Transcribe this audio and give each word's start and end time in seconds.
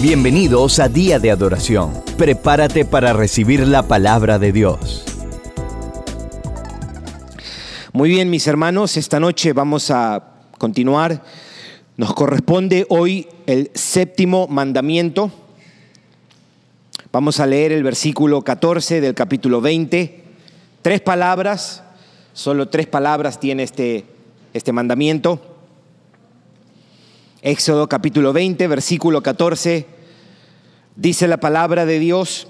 Bienvenidos 0.00 0.78
a 0.78 0.88
Día 0.88 1.18
de 1.18 1.32
Adoración. 1.32 1.92
Prepárate 2.16 2.84
para 2.84 3.12
recibir 3.12 3.66
la 3.66 3.88
palabra 3.88 4.38
de 4.38 4.52
Dios. 4.52 5.04
Muy 7.92 8.08
bien, 8.08 8.30
mis 8.30 8.46
hermanos, 8.46 8.96
esta 8.96 9.18
noche 9.18 9.52
vamos 9.52 9.90
a 9.90 10.22
continuar. 10.56 11.24
Nos 11.96 12.14
corresponde 12.14 12.86
hoy 12.90 13.26
el 13.46 13.72
séptimo 13.74 14.46
mandamiento. 14.46 15.32
Vamos 17.10 17.40
a 17.40 17.46
leer 17.46 17.72
el 17.72 17.82
versículo 17.82 18.42
14 18.42 19.00
del 19.00 19.14
capítulo 19.16 19.60
20. 19.60 20.22
Tres 20.80 21.00
palabras, 21.00 21.82
solo 22.34 22.68
tres 22.68 22.86
palabras 22.86 23.40
tiene 23.40 23.64
este, 23.64 24.04
este 24.54 24.70
mandamiento. 24.70 25.47
Éxodo 27.40 27.88
capítulo 27.88 28.32
20, 28.32 28.66
versículo 28.66 29.22
14, 29.22 29.86
dice 30.96 31.28
la 31.28 31.36
palabra 31.36 31.86
de 31.86 32.00
Dios, 32.00 32.48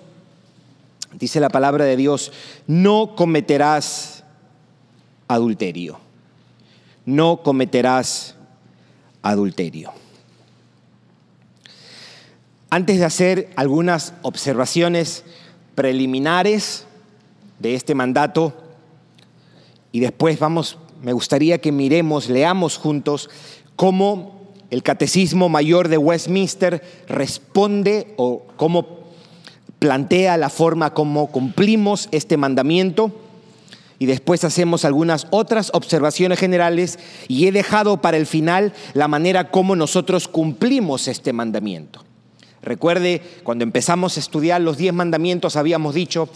dice 1.12 1.40
la 1.40 1.50
palabra 1.50 1.84
de 1.84 1.94
Dios, 1.94 2.32
no 2.66 3.14
cometerás 3.14 4.24
adulterio, 5.28 6.00
no 7.04 7.42
cometerás 7.42 8.36
adulterio. 9.20 9.92
Antes 12.70 12.98
de 12.98 13.04
hacer 13.04 13.50
algunas 13.56 14.14
observaciones 14.22 15.22
preliminares 15.74 16.86
de 17.58 17.74
este 17.74 17.94
mandato, 17.94 18.54
y 19.92 20.00
después 20.00 20.38
vamos, 20.38 20.78
me 21.02 21.12
gustaría 21.12 21.58
que 21.58 21.72
miremos, 21.72 22.30
leamos 22.30 22.78
juntos 22.78 23.28
cómo 23.76 24.37
el 24.70 24.82
Catecismo 24.82 25.48
Mayor 25.48 25.88
de 25.88 25.98
Westminster 25.98 26.82
responde 27.08 28.14
o 28.16 28.42
cómo 28.56 28.98
plantea 29.78 30.36
la 30.36 30.50
forma 30.50 30.92
como 30.92 31.28
cumplimos 31.28 32.08
este 32.10 32.36
mandamiento 32.36 33.12
y 33.98 34.06
después 34.06 34.44
hacemos 34.44 34.84
algunas 34.84 35.26
otras 35.30 35.70
observaciones 35.72 36.38
generales 36.38 36.98
y 37.26 37.46
he 37.46 37.52
dejado 37.52 38.00
para 38.00 38.16
el 38.16 38.26
final 38.26 38.72
la 38.94 39.08
manera 39.08 39.50
como 39.50 39.74
nosotros 39.74 40.28
cumplimos 40.28 41.08
este 41.08 41.32
mandamiento. 41.32 42.04
Recuerde, 42.62 43.22
cuando 43.44 43.64
empezamos 43.64 44.16
a 44.16 44.20
estudiar 44.20 44.60
los 44.60 44.76
diez 44.76 44.92
mandamientos 44.92 45.56
habíamos 45.56 45.94
dicho 45.94 46.28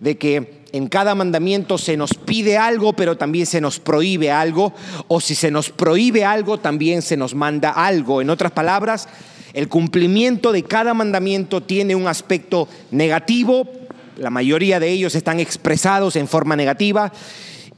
de 0.00 0.16
que 0.16 0.59
en 0.72 0.88
cada 0.88 1.14
mandamiento 1.14 1.78
se 1.78 1.96
nos 1.96 2.14
pide 2.14 2.56
algo, 2.56 2.92
pero 2.92 3.16
también 3.16 3.46
se 3.46 3.60
nos 3.60 3.78
prohíbe 3.78 4.30
algo, 4.30 4.72
o 5.08 5.20
si 5.20 5.34
se 5.34 5.50
nos 5.50 5.70
prohíbe 5.70 6.24
algo, 6.24 6.58
también 6.58 7.02
se 7.02 7.16
nos 7.16 7.34
manda 7.34 7.70
algo. 7.70 8.20
En 8.20 8.30
otras 8.30 8.52
palabras, 8.52 9.08
el 9.52 9.68
cumplimiento 9.68 10.52
de 10.52 10.62
cada 10.62 10.94
mandamiento 10.94 11.62
tiene 11.62 11.94
un 11.94 12.08
aspecto 12.08 12.68
negativo, 12.90 13.68
la 14.16 14.30
mayoría 14.30 14.80
de 14.80 14.90
ellos 14.90 15.14
están 15.14 15.40
expresados 15.40 16.16
en 16.16 16.28
forma 16.28 16.56
negativa, 16.56 17.12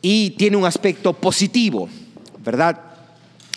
y 0.01 0.31
tiene 0.31 0.57
un 0.57 0.65
aspecto 0.65 1.13
positivo, 1.13 1.89
¿verdad? 2.45 2.81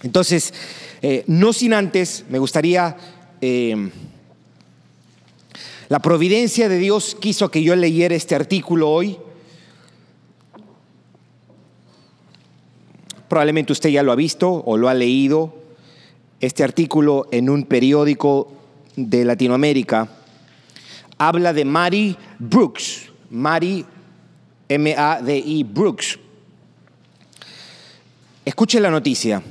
Entonces, 0.03 0.53
eh, 1.01 1.23
no 1.27 1.53
sin 1.53 1.73
antes, 1.73 2.25
me 2.29 2.39
gustaría... 2.39 2.95
Eh, 3.41 3.89
la 5.87 5.99
providencia 5.99 6.67
de 6.67 6.79
Dios 6.79 7.15
quiso 7.19 7.51
que 7.51 7.61
yo 7.61 7.75
leyera 7.75 8.15
este 8.15 8.33
artículo 8.33 8.89
hoy. 8.89 9.17
Probablemente 13.27 13.73
usted 13.73 13.89
ya 13.89 14.03
lo 14.03 14.11
ha 14.11 14.15
visto 14.15 14.51
o 14.51 14.77
lo 14.77 14.89
ha 14.89 14.93
leído. 14.93 15.55
Este 16.39 16.63
artículo 16.63 17.27
en 17.31 17.49
un 17.49 17.63
periódico 17.63 18.51
de 18.95 19.25
Latinoamérica 19.25 20.09
habla 21.17 21.53
de 21.53 21.65
Mary 21.65 22.15
Brooks. 22.39 23.09
Mary, 23.29 23.85
M-A-D-I, 24.69 25.63
Brooks. 25.63 26.19
Escuche 28.45 28.79
la 28.79 28.91
noticia. 28.91 29.41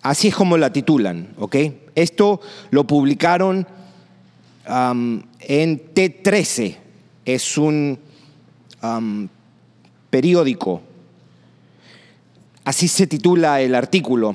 Así 0.00 0.28
es 0.28 0.34
como 0.34 0.56
la 0.56 0.72
titulan, 0.72 1.34
¿ok? 1.38 1.56
Esto 1.94 2.40
lo 2.70 2.86
publicaron 2.86 3.66
en 4.66 5.94
T13, 5.94 6.76
es 7.24 7.58
un 7.58 7.98
periódico. 10.10 10.82
Así 12.64 12.88
se 12.88 13.06
titula 13.06 13.60
el 13.60 13.74
artículo. 13.74 14.34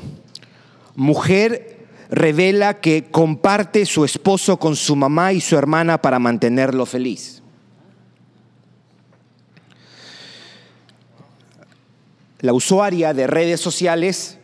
Mujer 0.95 1.87
revela 2.09 2.79
que 2.79 3.05
comparte 3.09 3.85
su 3.85 4.05
esposo 4.05 4.57
con 4.57 4.75
su 4.75 4.95
mamá 4.95 5.33
y 5.33 5.41
su 5.41 5.57
hermana 5.57 6.01
para 6.01 6.19
mantenerlo 6.19 6.85
feliz. 6.85 7.41
La 12.41 12.53
usuaria 12.53 13.13
de 13.13 13.27
redes 13.27 13.59
sociales 13.59 14.37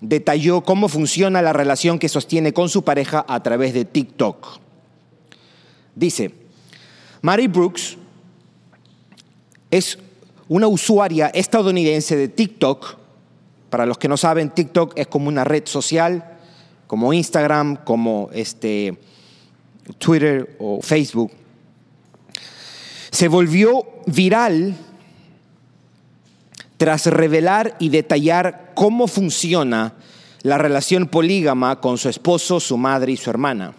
detalló 0.00 0.62
cómo 0.62 0.88
funciona 0.88 1.42
la 1.42 1.52
relación 1.52 1.98
que 1.98 2.08
sostiene 2.08 2.52
con 2.52 2.68
su 2.68 2.84
pareja 2.84 3.24
a 3.28 3.42
través 3.42 3.74
de 3.74 3.84
TikTok. 3.84 4.60
Dice, 5.94 6.34
Mary 7.20 7.48
Brooks 7.48 7.98
es 9.70 9.98
una 10.52 10.68
usuaria 10.68 11.28
estadounidense 11.28 12.14
de 12.14 12.28
TikTok. 12.28 12.96
Para 13.70 13.86
los 13.86 13.96
que 13.96 14.06
no 14.06 14.18
saben, 14.18 14.50
TikTok 14.50 14.92
es 14.96 15.06
como 15.06 15.28
una 15.28 15.44
red 15.44 15.62
social, 15.64 16.36
como 16.86 17.14
Instagram, 17.14 17.76
como 17.84 18.28
este, 18.34 18.98
Twitter 19.96 20.56
o 20.58 20.82
Facebook. 20.82 21.32
Se 23.10 23.28
volvió 23.28 23.86
viral 24.04 24.76
tras 26.76 27.06
revelar 27.06 27.74
y 27.78 27.88
detallar 27.88 28.72
cómo 28.74 29.08
funciona 29.08 29.94
la 30.42 30.58
relación 30.58 31.06
polígama 31.06 31.80
con 31.80 31.96
su 31.96 32.10
esposo, 32.10 32.60
su 32.60 32.76
madre 32.76 33.12
y 33.12 33.16
su 33.16 33.30
hermana. 33.30 33.72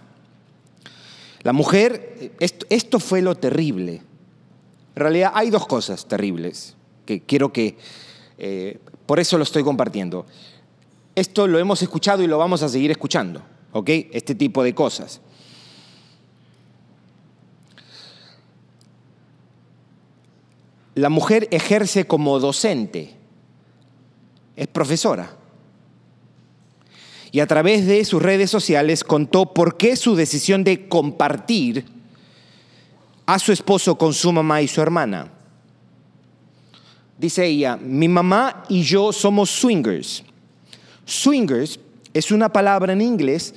La 1.44 1.53
mujer, 1.53 2.31
esto, 2.40 3.00
fue 3.00 3.22
lo 3.22 3.35
terrible. 3.35 4.01
En 4.95 5.01
realidad 5.01 5.31
hay 5.33 5.49
dos 5.49 5.65
cosas 5.65 6.05
terribles 6.07 6.75
que 7.05 7.21
quiero 7.21 7.51
que, 7.51 7.77
eh, 8.37 8.79
por 9.05 9.19
eso 9.19 9.37
lo 9.37 9.43
estoy 9.43 9.63
compartiendo. 9.63 10.25
Esto 11.15 11.47
lo 11.47 11.59
hemos 11.59 11.81
escuchado 11.81 12.23
y 12.23 12.27
lo 12.27 12.37
vamos 12.37 12.63
a 12.63 12.69
seguir 12.69 12.91
escuchando, 12.91 13.41
¿ok? 13.71 13.89
Este 14.11 14.35
tipo 14.35 14.63
de 14.63 14.73
cosas. 14.73 15.21
La 20.95 21.09
mujer 21.09 21.47
ejerce 21.51 22.05
como 22.05 22.39
docente, 22.39 23.15
es 24.55 24.67
profesora. 24.67 25.37
Y 27.31 27.39
a 27.39 27.47
través 27.47 27.87
de 27.87 28.05
sus 28.05 28.21
redes 28.21 28.51
sociales 28.51 29.03
contó 29.03 29.53
por 29.53 29.75
qué 29.75 29.95
su 29.95 30.15
decisión 30.15 30.63
de 30.63 30.87
compartir 30.87 31.85
a 33.25 33.39
su 33.39 33.51
esposo 33.51 33.97
con 33.97 34.13
su 34.13 34.31
mamá 34.31 34.61
y 34.61 34.67
su 34.67 34.81
hermana. 34.81 35.31
Dice 37.17 37.45
ella, 37.45 37.78
mi 37.78 38.07
mamá 38.07 38.63
y 38.69 38.81
yo 38.81 39.13
somos 39.13 39.50
swingers. 39.50 40.23
Swingers 41.06 41.79
es 42.13 42.31
una 42.31 42.50
palabra 42.50 42.94
en 42.94 43.01
inglés 43.01 43.53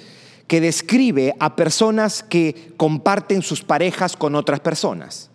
que 0.46 0.60
describe 0.60 1.34
a 1.40 1.56
personas 1.56 2.22
que 2.22 2.72
comparten 2.76 3.42
sus 3.42 3.62
parejas 3.62 4.16
con 4.16 4.34
otras 4.34 4.60
personas. 4.60 5.30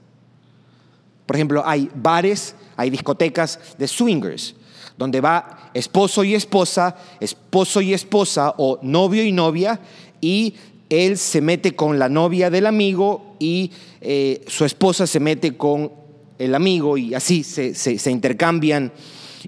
Por 1.26 1.36
ejemplo, 1.36 1.64
hay 1.66 1.90
bares, 1.94 2.56
hay 2.78 2.90
discotecas 2.90 3.60
de 3.78 3.88
swingers, 3.88 4.56
donde 4.98 5.22
va 5.22 5.72
esposo 5.74 6.24
y 6.24 6.36
esposa, 6.36 6.96
esposo 7.20 7.82
y 7.82 7.94
esposa 7.94 8.54
o 8.58 8.80
novio 8.82 9.24
y 9.24 9.32
novia, 9.32 9.80
y 10.22 10.56
él 10.92 11.18
se 11.18 11.40
mete 11.40 11.74
con 11.74 11.98
la 11.98 12.10
novia 12.10 12.50
del 12.50 12.66
amigo 12.66 13.36
y 13.40 13.72
eh, 14.02 14.44
su 14.48 14.66
esposa 14.66 15.08
se 15.08 15.22
mete 15.22 15.56
con 15.56 15.90
el 16.38 16.54
amigo 16.54 16.98
y 16.98 17.14
así 17.14 17.44
se, 17.44 17.74
se 17.74 18.12
intercambian. 18.12 18.92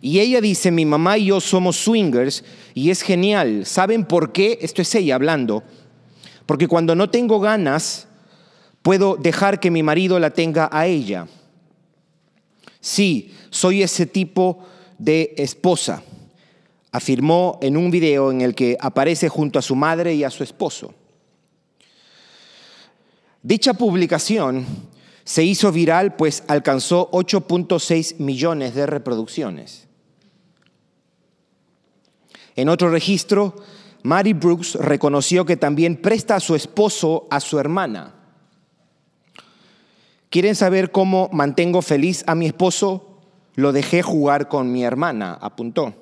Y 0.01 0.19
ella 0.19 0.40
dice, 0.40 0.72
mi 0.72 0.86
mamá 0.86 1.18
y 1.18 1.25
yo 1.25 1.42
somos 1.42 1.75
swingers 1.75 2.45
y 2.74 2.92
es 2.92 3.01
genial. 3.01 3.66
¿Saben 3.66 4.06
por 4.06 4.31
qué? 4.31 4.57
Esto 4.62 4.81
es 4.81 4.95
ella 4.95 5.16
hablando. 5.16 5.63
Porque 6.45 6.69
cuando 6.69 6.95
no 6.95 7.10
tengo 7.10 7.42
ganas, 7.42 8.07
puedo 8.81 9.18
dejar 9.18 9.60
que 9.60 9.69
mi 9.69 9.84
marido 9.84 10.19
la 10.19 10.30
tenga 10.30 10.69
a 10.72 10.88
ella. 10.88 11.28
Sí, 12.80 13.34
soy 13.50 13.84
ese 13.84 14.06
tipo 14.06 14.60
de 14.98 15.34
esposa, 15.38 16.04
afirmó 16.92 17.60
en 17.62 17.75
un 17.75 17.92
video 17.92 18.31
en 18.31 18.40
el 18.40 18.56
que 18.56 18.78
aparece 18.80 19.28
junto 19.28 19.60
a 19.60 19.62
su 19.62 19.75
madre 19.75 20.13
y 20.13 20.24
a 20.24 20.30
su 20.30 20.44
esposo. 20.44 20.94
Dicha 23.44 23.74
publicación 23.74 24.66
se 25.25 25.44
hizo 25.44 25.72
viral 25.74 26.16
pues 26.16 26.44
alcanzó 26.48 27.12
8.6 27.12 28.18
millones 28.19 28.74
de 28.74 28.86
reproducciones. 28.86 29.88
En 32.56 32.69
otro 32.69 32.90
registro, 32.90 33.56
Mary 34.04 34.31
Brooks 34.31 34.75
reconoció 34.75 35.45
que 35.45 35.57
también 35.57 35.98
presta 35.98 36.36
a 36.36 36.40
su 36.40 36.56
esposo 36.56 37.28
a 37.30 37.42
su 37.42 37.60
hermana. 37.60 38.16
¿Quieren 40.30 40.56
saber 40.56 40.92
cómo 40.92 41.30
mantengo 41.34 41.81
feliz 41.81 42.24
a 42.28 42.36
mi 42.36 42.45
esposo? 42.45 43.19
Lo 43.56 43.74
dejé 43.74 44.01
jugar 44.04 44.48
con 44.48 44.72
mi 44.72 44.86
hermana, 44.86 45.34
apuntó. 45.34 45.94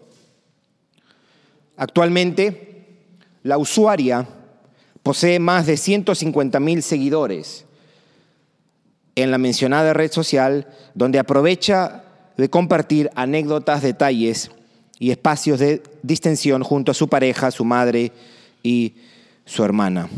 Actualmente, 1.75 3.07
la 3.41 3.57
usuaria 3.57 4.27
posee 5.03 5.39
más 5.39 5.65
de 5.65 5.77
150 5.77 6.59
mil 6.59 6.83
seguidores 6.83 7.65
en 9.15 9.31
la 9.31 9.37
mencionada 9.37 9.93
red 9.93 10.11
social, 10.11 10.67
donde 10.93 11.19
aprovecha 11.19 12.03
de 12.37 12.49
compartir 12.49 13.09
anécdotas, 13.15 13.81
detalles 13.81 14.51
y 14.99 15.11
espacios 15.11 15.59
de 15.59 15.83
distensión 16.03 16.63
junto 16.63 16.91
a 16.91 16.95
su 16.95 17.07
pareja, 17.07 17.51
su 17.51 17.65
madre 17.65 18.11
y 18.63 18.93
su 19.45 19.63
hermana. 19.63 20.09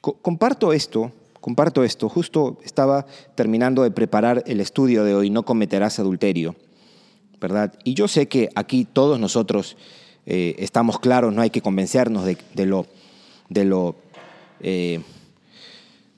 Comparto 0.00 0.72
esto, 0.72 1.12
comparto 1.42 1.82
esto. 1.82 2.08
Justo 2.08 2.58
estaba 2.64 3.04
terminando 3.34 3.82
de 3.82 3.90
preparar 3.90 4.44
el 4.46 4.60
estudio 4.60 5.04
de 5.04 5.14
hoy, 5.14 5.28
no 5.28 5.42
cometerás 5.42 5.98
adulterio, 5.98 6.54
¿verdad? 7.38 7.74
Y 7.84 7.92
yo 7.92 8.08
sé 8.08 8.28
que 8.28 8.48
aquí 8.54 8.86
todos 8.90 9.18
nosotros 9.18 9.76
eh, 10.24 10.54
estamos 10.58 11.00
claros, 11.00 11.34
no 11.34 11.42
hay 11.42 11.50
que 11.50 11.60
convencernos 11.60 12.24
de, 12.24 12.36
lo, 12.64 12.86
de, 13.48 13.92
eh, 14.60 15.00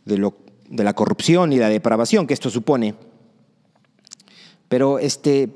de, 0.04 0.18
lo, 0.18 0.36
de 0.68 0.84
la 0.84 0.92
corrupción 0.92 1.54
y 1.54 1.56
la 1.56 1.70
depravación 1.70 2.26
que 2.26 2.34
esto 2.34 2.50
supone. 2.50 2.94
Pero 4.68 4.98
este, 4.98 5.48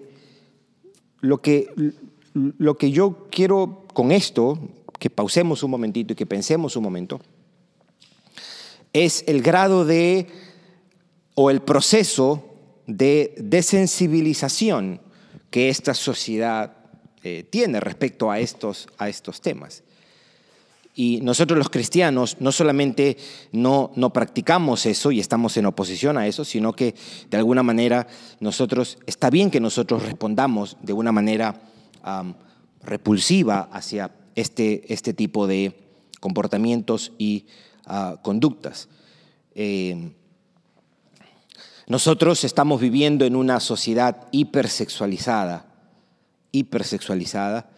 lo, 1.20 1.42
que, 1.42 1.68
lo 2.32 2.78
que 2.78 2.90
yo 2.90 3.26
quiero 3.30 3.84
con 3.92 4.12
esto, 4.12 4.58
que 4.98 5.10
pausemos 5.10 5.62
un 5.62 5.70
momentito 5.72 6.14
y 6.14 6.16
que 6.16 6.24
pensemos 6.24 6.74
un 6.74 6.84
momento, 6.84 7.20
es 8.92 9.24
el 9.26 9.42
grado 9.42 9.84
de 9.84 10.26
o 11.34 11.50
el 11.50 11.62
proceso 11.62 12.44
de 12.86 13.34
desensibilización 13.38 15.00
que 15.50 15.68
esta 15.68 15.94
sociedad 15.94 16.76
eh, 17.22 17.46
tiene 17.48 17.80
respecto 17.80 18.30
a 18.30 18.40
estos, 18.40 18.88
a 18.98 19.08
estos 19.08 19.40
temas. 19.40 19.82
Y 20.94 21.20
nosotros 21.20 21.56
los 21.56 21.68
cristianos 21.68 22.38
no 22.40 22.50
solamente 22.50 23.16
no, 23.52 23.92
no 23.94 24.12
practicamos 24.12 24.84
eso 24.84 25.12
y 25.12 25.20
estamos 25.20 25.56
en 25.56 25.66
oposición 25.66 26.18
a 26.18 26.26
eso, 26.26 26.44
sino 26.44 26.72
que 26.72 26.94
de 27.30 27.36
alguna 27.36 27.62
manera 27.62 28.08
nosotros, 28.40 28.98
está 29.06 29.30
bien 29.30 29.50
que 29.50 29.60
nosotros 29.60 30.02
respondamos 30.02 30.76
de 30.82 30.92
una 30.92 31.12
manera 31.12 31.60
repulsiva 32.82 33.68
hacia 33.70 34.10
este, 34.34 34.92
este 34.92 35.14
tipo 35.14 35.46
de 35.46 35.78
comportamientos 36.18 37.12
y 37.16 37.46
conductas. 38.22 38.88
Eh, 39.54 40.12
nosotros 41.88 42.44
estamos 42.44 42.80
viviendo 42.80 43.24
en 43.24 43.34
una 43.34 43.60
sociedad 43.60 44.28
hipersexualizada, 44.30 45.66
hipersexualizada. 46.52 47.70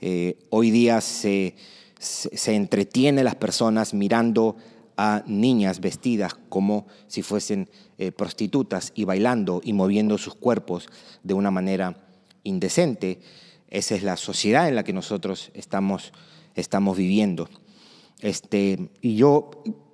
Eh, 0.00 0.38
hoy 0.48 0.70
día 0.70 1.02
se, 1.02 1.54
se, 1.98 2.54
entretiene 2.54 3.22
las 3.22 3.34
personas 3.34 3.92
mirando 3.92 4.56
a 4.96 5.22
niñas 5.26 5.80
vestidas 5.80 6.34
como 6.48 6.86
si 7.08 7.22
fuesen 7.22 7.68
eh, 7.98 8.10
prostitutas 8.10 8.90
y 8.94 9.04
bailando 9.04 9.60
y 9.62 9.74
moviendo 9.74 10.16
sus 10.16 10.34
cuerpos 10.34 10.88
de 11.22 11.34
una 11.34 11.50
manera 11.50 11.96
indecente. 12.44 13.20
Esa 13.68 13.94
es 13.94 14.02
la 14.02 14.16
sociedad 14.16 14.66
en 14.68 14.76
la 14.76 14.82
que 14.82 14.92
nosotros 14.92 15.50
estamos, 15.54 16.12
estamos 16.54 16.96
viviendo. 16.96 17.48
Este, 18.22 18.90
y 19.00 19.16
yo 19.16 19.50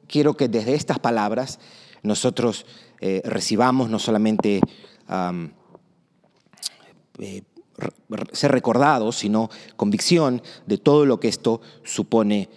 quiero 0.06 0.34
que 0.34 0.48
desde 0.48 0.74
estas 0.74 1.00
palabras 1.00 1.58
nosotros 2.02 2.66
eh, 3.00 3.22
recibamos 3.24 3.90
no 3.90 3.98
solamente 3.98 4.60
eh, 7.18 7.42
ser 8.32 8.52
recordados, 8.52 9.16
sino 9.16 9.50
convicción 9.76 10.42
de 10.66 10.78
todo 10.78 11.06
lo 11.06 11.18
que 11.18 11.28
esto 11.28 11.60
supone 11.84 12.48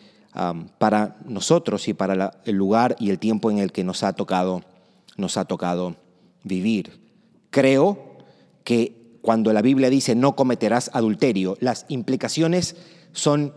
para 0.77 1.17
nosotros 1.25 1.89
y 1.89 1.93
para 1.93 2.39
el 2.45 2.55
lugar 2.55 2.95
y 2.99 3.09
el 3.09 3.19
tiempo 3.19 3.51
en 3.51 3.57
el 3.57 3.73
que 3.73 3.83
nos 3.83 4.01
ha 4.03 4.13
tocado, 4.13 4.63
nos 5.17 5.35
ha 5.35 5.43
tocado 5.43 5.97
vivir. 6.43 7.01
Creo 7.49 8.15
que 8.63 9.17
cuando 9.21 9.51
la 9.51 9.61
Biblia 9.61 9.89
dice 9.89 10.15
no 10.15 10.35
cometerás 10.35 10.89
adulterio, 10.93 11.57
las 11.59 11.85
implicaciones 11.89 12.77
son 13.11 13.53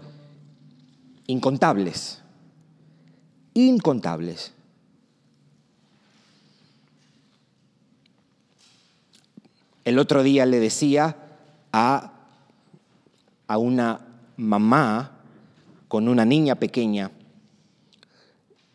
incontables, 1.27 2.21
incontables. 3.55 4.53
El 9.85 9.99
otro 9.99 10.23
día 10.23 10.47
le 10.47 10.61
decía 10.61 11.17
a, 11.73 12.13
a 13.47 13.59
una 13.59 14.01
mamá 14.37 15.21
con 15.89 16.09
una 16.09 16.25
niña 16.25 16.55
pequeña, 16.57 17.11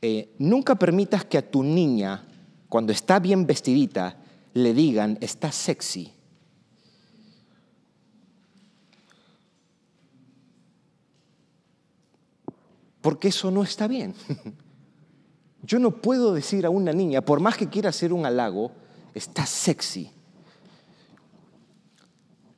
eh, 0.02 0.34
nunca 0.38 0.76
permitas 0.76 1.26
que 1.26 1.38
a 1.38 1.52
tu 1.52 1.64
niña, 1.64 2.24
cuando 2.70 2.94
está 2.94 3.20
bien 3.20 3.46
vestidita, 3.46 4.16
le 4.54 4.74
digan, 4.74 5.18
está 5.20 5.52
sexy. 5.52 6.14
Porque 13.02 13.30
eso 13.30 13.52
no 13.52 13.64
está 13.64 13.88
bien. 13.88 14.14
Yo 15.64 15.80
no 15.80 15.92
puedo 15.92 16.34
decir 16.34 16.66
a 16.66 16.70
una 16.70 16.94
niña, 16.94 17.22
por 17.22 17.40
más 17.40 17.58
que 17.58 17.68
quiera 17.68 17.90
hacer 17.90 18.14
un 18.14 18.26
halago, 18.26 18.72
está 19.14 19.46
sexy. 19.46 20.12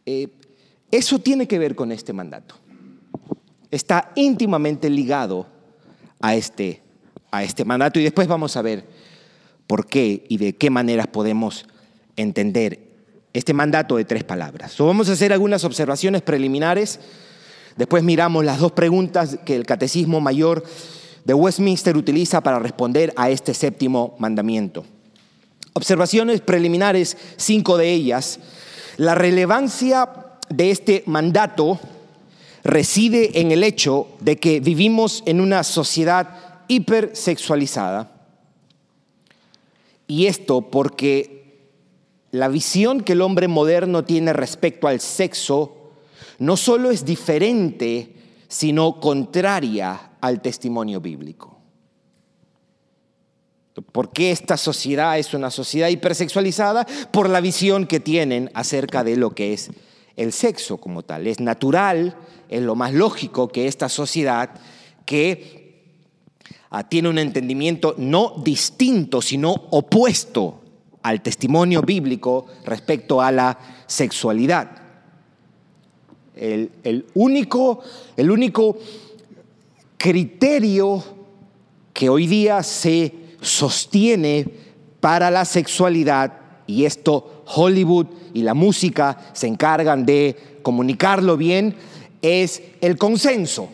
Eh, 0.06 0.30
eso 0.92 1.20
tiene 1.20 1.48
que 1.48 1.58
ver 1.58 1.76
con 1.76 1.92
este 1.92 2.14
mandato. 2.14 2.56
Está 3.70 4.12
íntimamente 4.16 4.90
ligado 4.90 5.48
a 6.20 6.36
este, 6.36 6.82
a 7.32 7.44
este 7.44 7.66
mandato 7.66 8.00
y 8.00 8.04
después 8.04 8.28
vamos 8.28 8.58
a 8.58 8.62
ver 8.62 8.86
por 9.68 9.88
qué 9.88 10.26
y 10.28 10.38
de 10.38 10.58
qué 10.58 10.70
maneras 10.70 11.08
podemos 11.08 11.66
entender 12.18 12.92
este 13.34 13.54
mandato 13.54 13.96
de 13.96 14.06
tres 14.06 14.24
palabras. 14.24 14.78
vamos 14.78 15.10
a 15.10 15.14
hacer 15.14 15.32
algunas 15.32 15.64
observaciones 15.64 16.22
preliminares 16.22 17.00
Después 17.78 18.04
miramos 18.04 18.46
las 18.46 18.60
dos 18.60 18.72
preguntas 18.72 19.38
que 19.46 19.56
el 19.56 19.66
Catecismo 19.66 20.20
Mayor 20.20 20.64
de 21.24 21.34
Westminster 21.34 21.96
utiliza 21.96 22.42
para 22.42 22.60
responder 22.60 23.14
a 23.16 23.30
este 23.30 23.54
séptimo 23.54 24.16
mandamiento. 24.20 24.86
Observaciones 25.74 26.42
preliminares, 26.42 27.18
cinco 27.38 27.78
de 27.78 27.92
ellas. 27.92 28.40
La 28.98 29.16
relevancia 29.16 30.10
de 30.50 30.72
este 30.72 31.04
mandato 31.06 31.80
reside 32.64 33.40
en 33.40 33.52
el 33.52 33.64
hecho 33.64 34.08
de 34.20 34.38
que 34.38 34.60
vivimos 34.60 35.24
en 35.26 35.40
una 35.40 35.64
sociedad 35.64 36.64
hipersexualizada. 36.68 38.12
Y 40.08 40.26
esto 40.26 40.62
porque 40.70 41.42
la 42.32 42.50
visión 42.50 43.02
que 43.02 43.14
el 43.14 43.22
hombre 43.22 43.48
moderno 43.48 44.04
tiene 44.04 44.34
respecto 44.34 44.88
al 44.88 45.00
sexo 45.00 45.81
no 46.42 46.58
solo 46.58 46.90
es 46.90 47.06
diferente, 47.06 48.16
sino 48.48 49.00
contraria 49.00 50.14
al 50.20 50.42
testimonio 50.42 51.00
bíblico. 51.00 51.60
¿Por 53.92 54.12
qué 54.12 54.32
esta 54.32 54.58
sociedad 54.58 55.20
es 55.20 55.36
una 55.36 55.52
sociedad 55.52 55.90
hipersexualizada? 55.90 56.88
Por 57.12 57.30
la 57.30 57.42
visión 57.42 57.86
que 57.86 58.00
tienen 58.00 58.50
acerca 58.56 59.04
de 59.04 59.18
lo 59.18 59.36
que 59.36 59.54
es 59.54 59.70
el 60.16 60.34
sexo 60.34 60.78
como 60.78 61.04
tal. 61.04 61.28
Es 61.28 61.40
natural, 61.40 62.18
es 62.50 62.64
lo 62.64 62.74
más 62.74 62.92
lógico 62.92 63.50
que 63.50 63.68
esta 63.68 63.88
sociedad 63.88 64.50
que 65.06 65.84
ah, 66.72 66.90
tiene 66.90 67.10
un 67.10 67.20
entendimiento 67.20 67.94
no 68.00 68.34
distinto, 68.44 69.22
sino 69.22 69.52
opuesto 69.70 70.60
al 71.04 71.22
testimonio 71.22 71.84
bíblico 71.84 72.48
respecto 72.66 73.22
a 73.22 73.32
la 73.32 73.60
sexualidad. 73.86 74.81
El, 76.36 77.06
único, 77.14 77.82
el 78.16 78.32
único 78.32 78.78
criterio 79.98 81.04
que 81.94 82.10
hoy 82.10 82.26
día 82.28 82.64
se 82.64 83.14
sostiene 83.42 84.46
para 85.00 85.30
la 85.30 85.46
sexualidad, 85.46 86.34
y 86.68 86.86
esto 86.86 87.44
Hollywood 87.48 88.08
y 88.34 88.44
la 88.44 88.54
música 88.54 89.32
se 89.34 89.48
encargan 89.48 90.06
de 90.06 90.60
comunicarlo 90.62 91.38
bien, 91.38 91.76
es 92.22 92.62
el 92.82 92.98
consenso. 92.98 93.70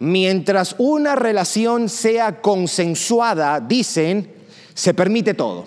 mientras 0.00 0.74
una 0.78 1.14
relación 1.14 1.90
sea 1.90 2.40
consensuada, 2.40 3.60
dicen, 3.60 4.32
se 4.72 4.94
permite 4.94 5.34
todo. 5.34 5.66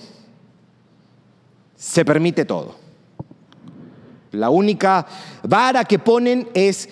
Se 1.77 2.03
permite 2.03 2.43
todo. 2.43 2.82
La 4.33 4.49
única 4.49 5.07
vara 5.43 5.85
que 5.85 5.99
ponen 5.99 6.49
es 6.53 6.89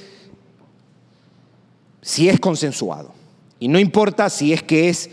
si 2.02 2.30
es 2.30 2.40
consensuado. 2.40 3.14
Y 3.60 3.68
no 3.68 3.80
importa 3.80 4.30
si 4.30 4.54
es 4.54 4.64
que 4.64 4.90
es 4.90 5.10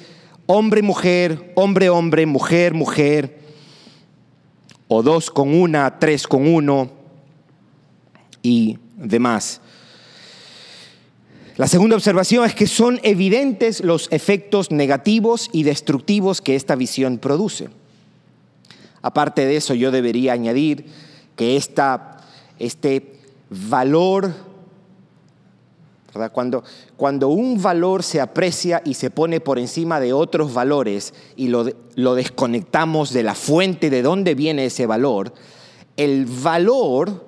hombre-mujer, 0.47 1.53
hombre-hombre, 1.57 2.25
mujer-mujer, 2.27 3.39
o 4.89 5.03
dos 5.03 5.31
con 5.31 5.55
una, 5.55 5.99
tres 5.99 6.27
con 6.27 6.47
uno 6.47 6.91
y 8.43 8.79
demás. 8.97 9.61
La 11.57 11.67
segunda 11.67 11.97
observación 11.97 12.45
es 12.45 12.55
que 12.55 12.67
son 12.67 13.01
evidentes 13.03 13.81
los 13.81 14.09
efectos 14.13 14.71
negativos 14.71 15.51
y 15.53 15.65
destructivos 15.65 16.41
que 16.41 16.57
esta 16.57 16.77
visión 16.77 17.19
produce. 17.19 17.69
Aparte 19.03 19.45
de 19.45 19.57
eso, 19.57 19.75
yo 19.75 19.91
debería 19.91 20.33
añadir 20.33 20.87
que 21.37 21.57
esta, 21.57 22.18
este 22.59 23.19
valor 23.51 24.33
cuando, 26.33 26.65
cuando 26.97 27.29
un 27.29 27.63
valor 27.63 28.03
se 28.03 28.21
aprecia 28.21 28.83
y 28.85 28.95
se 28.95 29.11
pone 29.11 29.41
por 29.41 29.59
encima 29.59 30.01
de 30.01 30.13
otros 30.13 30.53
valores 30.53 31.15
y 31.37 31.49
lo, 31.49 31.67
lo 31.95 32.15
desconectamos 32.15 33.13
de 33.13 33.23
la 33.23 33.35
fuente 33.35 33.91
de 33.91 34.03
dónde 34.03 34.35
viene 34.35 34.67
ese 34.67 34.87
valor, 34.87 35.33
el 35.97 36.27
valor, 36.27 37.25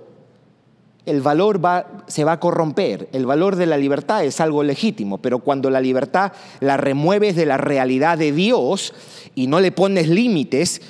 el 1.06 1.20
valor 1.20 1.64
va, 1.64 2.04
se 2.08 2.24
va 2.24 2.32
a 2.32 2.40
corromper. 2.40 3.08
El 3.12 3.26
valor 3.26 3.56
de 3.56 3.66
la 3.66 3.76
libertad 3.76 4.24
es 4.24 4.40
algo 4.40 4.62
legítimo, 4.62 5.18
pero 5.18 5.38
cuando 5.38 5.70
la 5.70 5.80
libertad 5.80 6.32
la 6.60 6.76
remueves 6.76 7.36
de 7.36 7.46
la 7.46 7.58
realidad 7.58 8.18
de 8.18 8.32
Dios 8.32 8.94
y 9.34 9.46
no 9.46 9.60
le 9.60 9.72
pones 9.72 10.08
límites, 10.08 10.80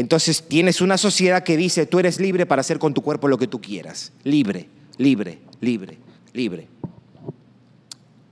entonces 0.00 0.42
tienes 0.46 0.80
una 0.80 0.98
sociedad 0.98 1.42
que 1.42 1.56
dice, 1.56 1.86
tú 1.86 1.98
eres 1.98 2.20
libre 2.20 2.46
para 2.46 2.60
hacer 2.60 2.78
con 2.78 2.94
tu 2.94 3.02
cuerpo 3.02 3.28
lo 3.28 3.38
que 3.38 3.46
tú 3.46 3.60
quieras. 3.60 4.12
Libre, 4.24 4.68
libre, 4.98 5.38
libre, 5.60 5.98
libre. 6.32 6.68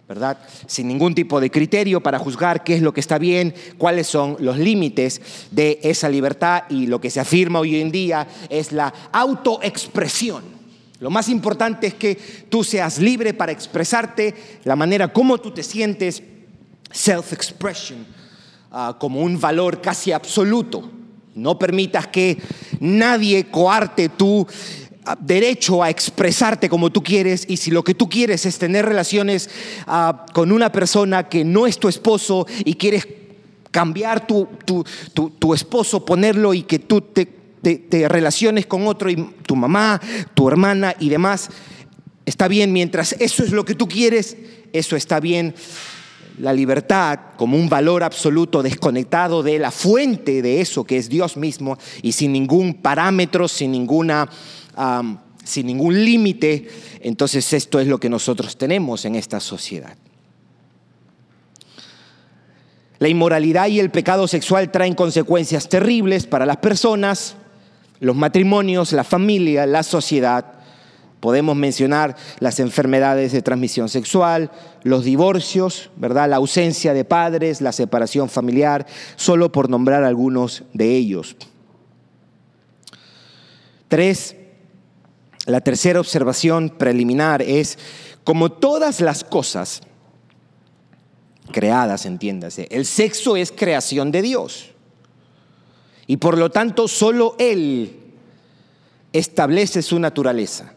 ¿verdad? 0.07 0.39
Sin 0.67 0.89
ningún 0.89 1.15
tipo 1.15 1.41
de 1.41 1.51
criterio 1.51 2.03
para 2.03 2.19
juzgar 2.19 2.63
qué 2.63 2.75
es 2.75 2.83
lo 2.83 2.93
que 2.93 3.01
está 3.01 3.17
bien, 3.19 3.55
cuáles 3.79 4.07
son 4.07 4.37
los 4.39 4.59
límites 4.59 5.21
de 5.51 5.81
esa 5.83 6.09
libertad 6.09 6.65
y 6.69 6.87
lo 6.87 7.01
que 7.01 7.11
se 7.11 7.21
afirma 7.21 7.61
hoy 7.61 7.81
en 7.81 7.91
día 7.91 8.27
es 8.51 8.73
la 8.73 8.93
autoexpresión. 9.13 10.45
Lo 11.01 11.11
más 11.11 11.29
importante 11.29 11.87
es 11.87 11.95
que 11.95 12.15
tú 12.49 12.63
seas 12.63 12.99
libre 12.99 13.35
para 13.35 13.53
expresarte 13.53 14.35
la 14.65 14.77
manera 14.77 15.13
como 15.13 15.39
tú 15.39 15.51
te 15.51 15.63
sientes, 15.63 16.23
self-expression, 16.93 18.07
ah, 18.71 18.97
como 19.01 19.21
un 19.21 19.41
valor 19.41 19.81
casi 19.81 20.13
absoluto. 20.13 20.91
No 21.35 21.59
permitas 21.59 22.07
que 22.09 22.39
nadie 22.81 23.47
coarte 23.51 24.09
tu 24.09 24.47
derecho 25.21 25.83
a 25.83 25.91
expresarte 25.91 26.69
como 26.69 26.91
tú 26.91 27.03
quieres 27.03 27.45
y 27.49 27.57
si 27.57 27.71
lo 27.71 27.85
que 27.85 27.95
tú 27.95 28.09
quieres 28.09 28.47
es 28.47 28.59
tener 28.59 28.87
relaciones 28.87 29.51
ah, 29.87 30.25
con 30.33 30.51
una 30.51 30.73
persona 30.73 31.29
que 31.29 31.45
no 31.45 31.67
es 31.67 31.79
tu 31.79 31.89
esposo 31.89 32.47
y 32.65 32.75
quieres 32.75 33.07
cambiar 33.71 34.27
tu, 34.27 34.49
tu, 34.65 35.55
esposo, 35.55 36.05
ponerlo 36.05 36.55
y 36.55 36.63
que 36.63 36.79
tú 36.79 37.01
te, 37.01 37.27
te, 37.27 38.09
relaciones 38.09 38.67
con 38.67 38.87
otro 38.87 39.11
y 39.11 39.17
tu 39.45 39.57
mamá, 39.57 40.01
tu 40.35 40.47
hermana 40.47 40.95
y 41.01 41.09
demás, 41.09 41.51
está 42.25 42.47
bien, 42.47 42.73
mientras 42.73 43.17
eso 43.19 43.43
es 43.43 43.51
lo 43.51 43.65
que 43.65 43.75
tú 43.75 43.89
quieres, 43.89 44.37
eso 44.73 44.95
está 44.95 45.19
bien. 45.19 45.57
La 46.39 46.53
libertad 46.53 47.19
como 47.37 47.57
un 47.57 47.69
valor 47.69 48.03
absoluto 48.03 48.63
desconectado 48.63 49.43
de 49.43 49.59
la 49.59 49.71
fuente 49.71 50.43
de 50.43 50.61
eso 50.61 50.85
que 50.85 50.97
es 50.97 51.09
Dios 51.09 51.37
mismo 51.37 51.79
y 52.03 52.13
sin 52.13 52.33
ningún 52.33 52.75
parámetro, 52.75 53.47
sin 53.47 53.73
ninguna 53.73 54.29
sin 55.45 55.67
ningún 55.67 56.05
límite, 56.05 56.69
entonces 57.01 57.53
esto 57.53 57.79
es 57.79 57.87
lo 57.87 58.01
que 58.01 58.09
nosotros 58.09 58.57
tenemos 58.57 59.05
en 59.05 59.15
esta 59.15 59.39
sociedad. 59.39 59.97
La 62.99 63.09
inmoralidad 63.09 63.69
y 63.69 63.81
el 63.81 63.91
pecado 63.91 64.27
sexual 64.27 64.71
traen 64.71 64.95
consecuencias 64.95 65.69
terribles 65.69 66.27
para 66.27 66.47
las 66.47 66.57
personas, 66.57 67.37
los 68.01 68.17
matrimonios, 68.17 68.93
la 68.93 69.05
familia, 69.05 69.67
la 69.67 69.83
sociedad. 69.83 70.55
Podemos 71.25 71.57
mencionar 71.57 72.17
las 72.39 72.61
enfermedades 72.61 73.33
de 73.33 73.41
transmisión 73.41 73.89
sexual, 73.89 74.51
los 74.83 75.05
divorcios, 75.05 75.89
¿verdad? 75.97 76.29
La 76.29 76.37
ausencia 76.37 76.93
de 76.93 77.07
padres, 77.07 77.63
la 77.63 77.73
separación 77.73 78.29
familiar, 78.29 78.87
solo 79.17 79.51
por 79.51 79.71
nombrar 79.71 80.05
algunos 80.05 80.65
de 80.75 80.95
ellos. 80.95 81.35
Tres, 83.89 84.37
la 85.47 85.63
tercera 85.63 85.99
observación 85.99 86.69
preliminar 86.69 87.41
es, 87.41 87.79
como 88.23 88.53
todas 88.53 89.01
las 89.01 89.25
cosas 89.25 89.81
creadas, 91.53 92.05
entiéndase, 92.05 92.69
el 92.71 92.85
sexo 92.85 93.37
es 93.37 93.51
creación 93.51 94.13
de 94.13 94.21
Dios. 94.21 94.73
Y 96.07 96.19
por 96.19 96.37
lo 96.37 96.51
tanto, 96.51 96.87
solo 96.87 97.35
Él 97.39 98.13
establece 99.15 99.81
su 99.81 99.99
naturaleza. 99.99 100.75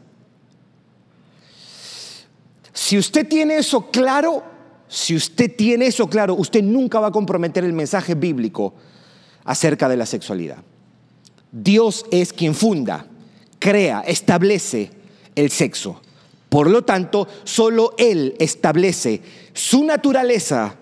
Si 2.88 2.98
usted 2.98 3.27
tiene 3.27 3.58
eso 3.58 3.91
claro, 3.91 4.46
si 4.88 5.13
usted 5.13 5.53
tiene 5.53 5.88
eso 5.88 6.08
claro, 6.08 6.36
usted 6.36 6.63
nunca 6.63 7.01
va 7.01 7.08
a 7.08 7.12
comprometer 7.12 7.65
el 7.65 7.74
mensaje 7.74 8.15
bíblico 8.15 8.75
acerca 9.44 9.89
de 9.89 9.98
la 9.98 10.06
sexualidad. 10.06 10.60
Dios 11.51 12.06
es 12.12 12.32
quien 12.32 12.56
funda 12.56 13.06
crea, 13.60 14.00
establece 14.08 14.91
el 15.36 15.51
sexo. 15.51 16.00
Por 16.48 16.70
lo 16.70 16.86
tanto, 16.86 17.27
solo 17.44 17.94
Él 17.98 18.36
establece 18.39 19.22
su 19.51 19.84
naturaleza, 19.84 20.77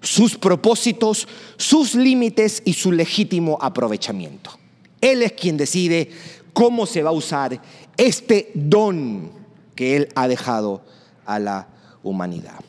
sus 0.00 0.38
propósitos, 0.38 1.26
sus 1.56 1.96
límites 1.96 2.62
y 2.64 2.74
su 2.74 2.92
legítimo 2.92 3.58
aprovechamiento. 3.60 4.52
Él 5.00 5.22
es 5.22 5.32
quien 5.32 5.56
decide 5.56 6.10
cómo 6.52 6.86
se 6.86 7.02
va 7.02 7.10
a 7.10 7.12
usar 7.12 7.60
este 7.96 8.52
don 8.54 9.32
que 9.74 9.96
Él 9.96 10.08
ha 10.14 10.28
dejado 10.28 10.93
a 11.26 11.38
la 11.38 11.68
humanidad. 12.02 12.60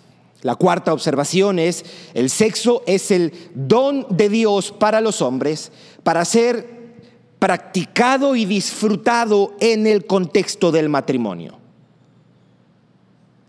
La 0.42 0.56
cuarta 0.56 0.94
observación 0.94 1.58
es, 1.58 1.84
el 2.14 2.30
sexo 2.30 2.84
es 2.86 3.10
el 3.10 3.34
don 3.56 4.06
de 4.10 4.30
Dios 4.30 4.72
para 4.72 5.02
los 5.02 5.22
hombres 5.22 5.72
para 6.04 6.24
ser 6.24 6.76
practicado 7.40 8.36
y 8.36 8.46
disfrutado 8.46 9.56
en 9.60 9.88
el 9.88 10.06
contexto 10.06 10.72
del 10.72 10.88
matrimonio. 10.88 11.58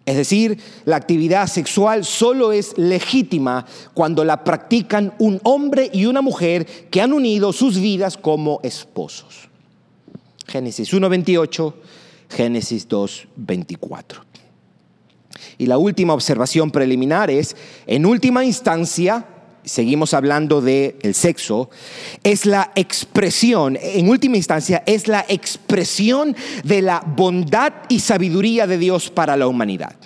Es 0.07 0.17
decir, 0.17 0.59
la 0.85 0.97
actividad 0.97 1.49
sexual 1.49 2.05
solo 2.05 2.53
es 2.53 2.79
legítima 2.79 3.67
cuando 3.93 4.25
la 4.25 4.45
practican 4.45 5.13
un 5.19 5.41
hombre 5.43 5.91
y 5.93 6.07
una 6.07 6.23
mujer 6.23 6.65
que 6.91 7.03
han 7.03 7.13
unido 7.13 7.53
sus 7.53 7.79
vidas 7.79 8.17
como 8.17 8.61
esposos. 8.63 9.49
Génesis 10.47 10.95
1.28, 10.95 11.75
Génesis 12.31 12.89
2.24. 12.89 14.23
Y 15.59 15.67
la 15.67 15.79
última 15.79 16.15
observación 16.15 16.71
preliminar 16.71 17.31
es, 17.31 17.57
en 17.87 18.05
última 18.05 18.45
instancia, 18.45 19.27
seguimos 19.65 20.15
hablando 20.15 20.61
del 20.61 20.97
el 21.03 21.15
sexo, 21.15 21.71
es 22.23 22.47
la 22.47 22.73
expresión, 22.75 23.79
en 23.81 24.09
última 24.09 24.37
instancia, 24.37 24.83
es 24.87 25.09
la 25.09 25.25
expresión 25.29 26.37
de 26.63 26.83
la 26.83 27.01
bondad 27.01 27.73
y 27.89 28.01
sabiduría 28.01 28.67
de 28.67 28.79
Dios 28.79 29.11
para 29.11 29.37
la 29.37 29.47
humanidad. 29.47 29.97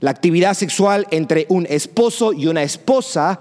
La 0.00 0.10
actividad 0.10 0.54
sexual 0.54 1.06
entre 1.10 1.46
un 1.48 1.66
esposo 1.68 2.32
y 2.32 2.46
una 2.46 2.62
esposa 2.62 3.40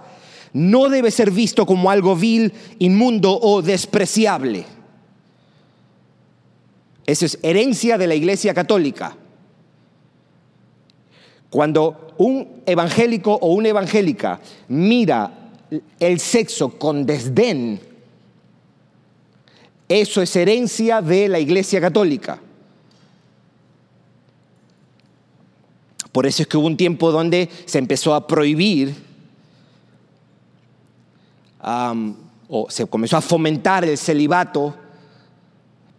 no 0.53 0.87
debe 0.87 1.11
ser 1.11 1.31
visto 1.31 1.65
como 1.65 1.89
algo 1.89 2.15
vil, 2.15 2.53
inmundo 2.79 3.37
o 3.41 3.61
despreciable. 3.61 4.65
Eso 7.05 7.25
es 7.25 7.39
herencia 7.41 7.97
de 7.97 8.07
la 8.07 8.15
Iglesia 8.15 8.53
Católica. 8.53 9.17
Cuando 11.53 12.15
un 12.17 12.63
evangélico 12.65 13.31
o 13.31 13.53
una 13.53 13.69
evangélica 13.69 14.39
mira 14.69 15.51
el 15.99 16.19
sexo 16.19 16.79
con 16.79 17.05
desdén, 17.05 17.79
eso 19.87 20.23
es 20.23 20.35
herencia 20.35 20.99
de 20.99 21.29
la 21.29 21.37
Iglesia 21.37 21.79
Católica. 21.79 22.39
Por 26.11 26.25
eso 26.25 26.41
es 26.41 26.47
que 26.47 26.57
hubo 26.57 26.65
un 26.65 26.75
tiempo 26.75 27.11
donde 27.11 27.47
se 27.67 27.77
empezó 27.77 28.15
a 28.15 28.25
prohibir 28.25 28.95
o 32.49 32.65
se 32.67 32.87
comenzó 32.87 33.17
a 33.17 33.21
fomentar 33.21 33.85
el 33.85 33.99
celibato 33.99 34.75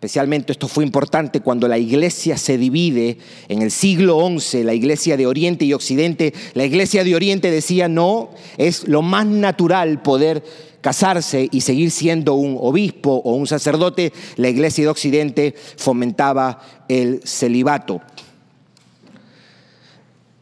especialmente 0.04 0.52
esto 0.52 0.68
fue 0.68 0.84
importante 0.84 1.40
cuando 1.40 1.66
la 1.66 1.78
iglesia 1.78 2.37
se 2.37 2.58
divide 2.58 3.16
en 3.49 3.62
el 3.62 3.70
siglo 3.70 4.20
XI, 4.38 4.62
la 4.62 4.75
iglesia 4.75 5.16
de 5.16 5.26
Oriente 5.26 5.64
y 5.64 5.73
Occidente, 5.73 6.34
la 6.52 6.66
iglesia 6.66 7.04
de 7.04 7.14
Oriente 7.14 7.50
decía, 7.50 7.88
no, 7.88 8.28
es 8.58 8.87
lo 8.87 9.00
más 9.00 9.25
natural 9.25 10.02
poder 10.02 10.44
casarse 10.82 11.49
y 11.50 11.62
seguir 11.62 11.90
siendo 11.90 12.34
un 12.34 12.58
obispo 12.61 13.23
o 13.25 13.34
un 13.34 13.46
sacerdote, 13.46 14.12
la 14.37 14.50
iglesia 14.50 14.84
de 14.84 14.90
Occidente 14.90 15.54
fomentaba 15.78 16.61
el 16.87 17.23
celibato. 17.25 18.02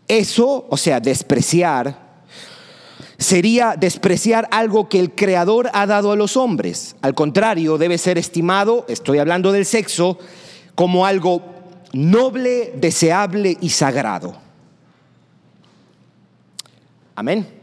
Eso, 0.08 0.66
o 0.68 0.76
sea, 0.76 0.98
despreciar, 0.98 2.11
sería 3.22 3.76
despreciar 3.78 4.48
algo 4.50 4.88
que 4.88 4.98
el 5.00 5.14
Creador 5.14 5.70
ha 5.72 5.86
dado 5.86 6.12
a 6.12 6.16
los 6.16 6.36
hombres. 6.36 6.96
Al 7.02 7.14
contrario, 7.14 7.78
debe 7.78 7.98
ser 7.98 8.18
estimado, 8.18 8.84
estoy 8.88 9.18
hablando 9.18 9.52
del 9.52 9.66
sexo, 9.66 10.18
como 10.74 11.06
algo 11.06 11.42
noble, 11.92 12.72
deseable 12.76 13.56
y 13.60 13.70
sagrado. 13.70 14.34
Amén 17.14 17.62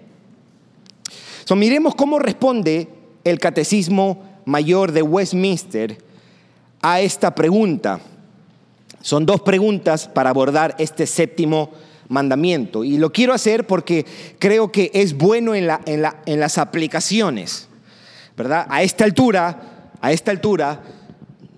miremos 1.56 1.96
cómo 1.96 2.20
responde 2.20 2.90
el 3.24 3.40
Catecismo 3.40 4.24
Mayor 4.46 4.92
de 4.92 5.02
Westminster 5.02 5.98
a 6.82 7.02
esta 7.02 7.34
pregunta. 7.36 8.00
Son 9.02 9.26
dos 9.26 9.42
preguntas 9.42 10.08
para 10.08 10.30
abordar 10.30 10.76
este 10.78 11.08
séptimo 11.08 11.72
mandamiento. 12.10 12.84
Y 12.84 12.98
lo 12.98 13.14
quiero 13.14 13.34
hacer 13.34 13.66
porque 13.66 14.06
creo 14.38 14.72
que 14.72 14.92
es 14.94 15.16
bueno 15.16 15.56
en, 15.56 15.68
la, 15.68 15.80
en, 15.86 16.04
en 16.26 16.40
las 16.40 16.58
aplicaciones. 16.58 17.70
¿Verdad? 18.36 18.68
A 18.70 18.84
esta 18.84 19.06
altura, 19.06 19.92
a 20.02 20.12
esta 20.12 20.32
altura, 20.32 20.82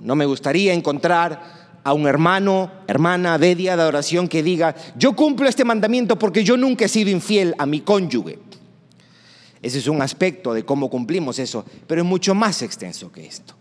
no 0.02 0.16
me 0.16 0.26
gustaría 0.26 0.74
encontrar 0.74 1.62
a 1.84 1.94
un 1.94 2.08
hermano, 2.08 2.72
hermana 2.88 3.38
de 3.38 3.56
día 3.56 3.76
de 3.76 3.84
oración 3.84 4.28
que 4.28 4.44
diga, 4.44 4.76
yo 4.96 5.16
cumplo 5.16 5.48
este 5.48 5.66
mandamiento 5.66 6.18
porque 6.18 6.44
yo 6.44 6.58
nunca 6.58 6.86
he 6.86 6.90
sido 6.90 7.10
infiel 7.10 7.56
a 7.58 7.66
mi 7.66 7.82
cónyuge. 7.82 8.40
Ese 9.62 9.78
es 9.78 9.88
un 9.88 10.02
aspecto 10.02 10.54
de 10.54 10.66
cómo 10.66 10.90
cumplimos 10.90 11.40
eso, 11.40 11.66
pero 11.88 12.02
es 12.02 12.08
mucho 12.08 12.34
más 12.34 12.62
extenso 12.62 13.12
que 13.12 13.26
esto, 13.26 13.54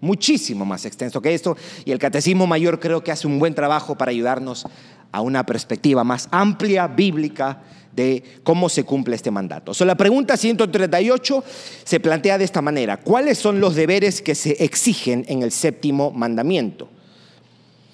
muchísimo 0.00 0.64
más 0.64 0.84
extenso 0.84 1.22
que 1.22 1.32
esto, 1.32 1.56
y 1.84 1.92
el 1.92 1.98
Catecismo 1.98 2.46
Mayor 2.46 2.80
creo 2.80 3.04
que 3.04 3.12
hace 3.12 3.26
un 3.26 3.38
buen 3.38 3.54
trabajo 3.54 3.96
para 3.96 4.10
ayudarnos 4.10 4.66
a 5.14 5.20
una 5.20 5.46
perspectiva 5.46 6.02
más 6.02 6.26
amplia, 6.32 6.88
bíblica, 6.88 7.62
de 7.94 8.24
cómo 8.42 8.68
se 8.68 8.82
cumple 8.82 9.14
este 9.14 9.30
mandato. 9.30 9.72
So, 9.72 9.84
la 9.84 9.94
pregunta 9.96 10.36
138 10.36 11.44
se 11.84 12.00
plantea 12.00 12.36
de 12.36 12.44
esta 12.44 12.60
manera, 12.60 12.96
¿cuáles 12.96 13.38
son 13.38 13.60
los 13.60 13.76
deberes 13.76 14.20
que 14.20 14.34
se 14.34 14.64
exigen 14.64 15.24
en 15.28 15.44
el 15.44 15.52
séptimo 15.52 16.10
mandamiento? 16.10 16.88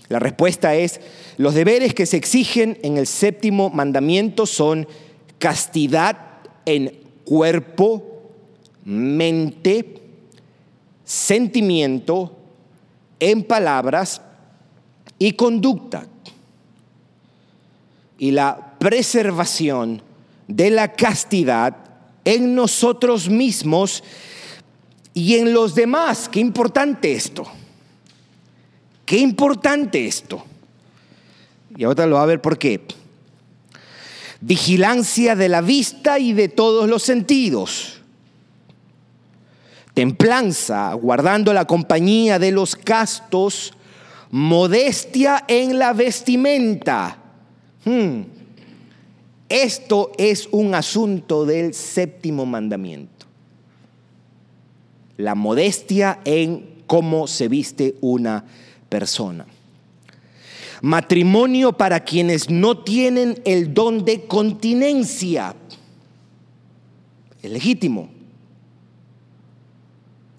La 0.09 0.19
respuesta 0.19 0.75
es, 0.75 0.99
los 1.37 1.53
deberes 1.53 1.93
que 1.93 2.07
se 2.07 2.17
exigen 2.17 2.79
en 2.83 2.97
el 2.97 3.07
séptimo 3.07 3.69
mandamiento 3.69 4.47
son 4.47 4.89
castidad 5.39 6.17
en 6.65 7.01
cuerpo, 7.27 8.33
mente, 8.83 10.01
sentimiento, 11.05 12.35
en 13.21 13.45
palabras 13.45 14.23
y 15.19 15.33
conducta. 15.33 16.07
Y 18.21 18.33
la 18.33 18.77
preservación 18.79 20.03
de 20.47 20.69
la 20.69 20.93
castidad 20.93 21.77
en 22.25 22.55
nosotros 22.55 23.31
mismos 23.31 24.05
y 25.15 25.37
en 25.37 25.55
los 25.55 25.75
demás. 25.75 26.29
Qué 26.29 26.39
importante 26.39 27.13
esto. 27.13 27.47
Qué 29.07 29.19
importante 29.19 30.07
esto. 30.07 30.45
Y 31.77 31.85
ahora 31.85 32.05
lo 32.05 32.17
va 32.17 32.25
a 32.25 32.27
ver 32.27 32.43
por 32.43 32.59
qué 32.59 32.81
vigilancia 34.41 35.37
de 35.37 35.49
la 35.49 35.61
vista 35.61 36.19
y 36.19 36.33
de 36.33 36.49
todos 36.49 36.89
los 36.89 37.03
sentidos, 37.03 38.01
templanza, 39.95 40.95
guardando 40.95 41.53
la 41.53 41.67
compañía 41.67 42.39
de 42.39 42.53
los 42.53 42.75
castos, 42.75 43.75
modestia 44.31 45.45
en 45.47 45.79
la 45.79 45.93
vestimenta. 45.93 47.19
Hmm. 47.85 48.23
Esto 49.49 50.13
es 50.17 50.49
un 50.53 50.75
asunto 50.75 51.45
del 51.45 51.75
séptimo 51.75 52.47
mandamiento. 52.47 53.27
La 55.17 55.35
modestia 55.35 56.21
en 56.25 56.83
cómo 56.87 57.27
se 57.27 57.49
viste 57.49 57.97
una 58.01 58.45
persona 58.89 59.47
matrimonio 60.83 61.73
para 61.73 62.01
quienes 62.01 62.49
no 62.49 62.79
tienen 62.79 63.41
el 63.45 63.75
don 63.75 64.05
de 64.05 64.23
continencia. 64.27 65.55
Es 67.43 67.51
legítimo. 67.51 68.09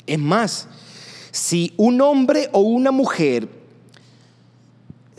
Es 0.06 0.20
más, 0.20 0.68
si 1.32 1.74
un 1.78 2.02
hombre 2.02 2.50
o 2.52 2.62
una 2.62 2.92
mujer 2.92 3.48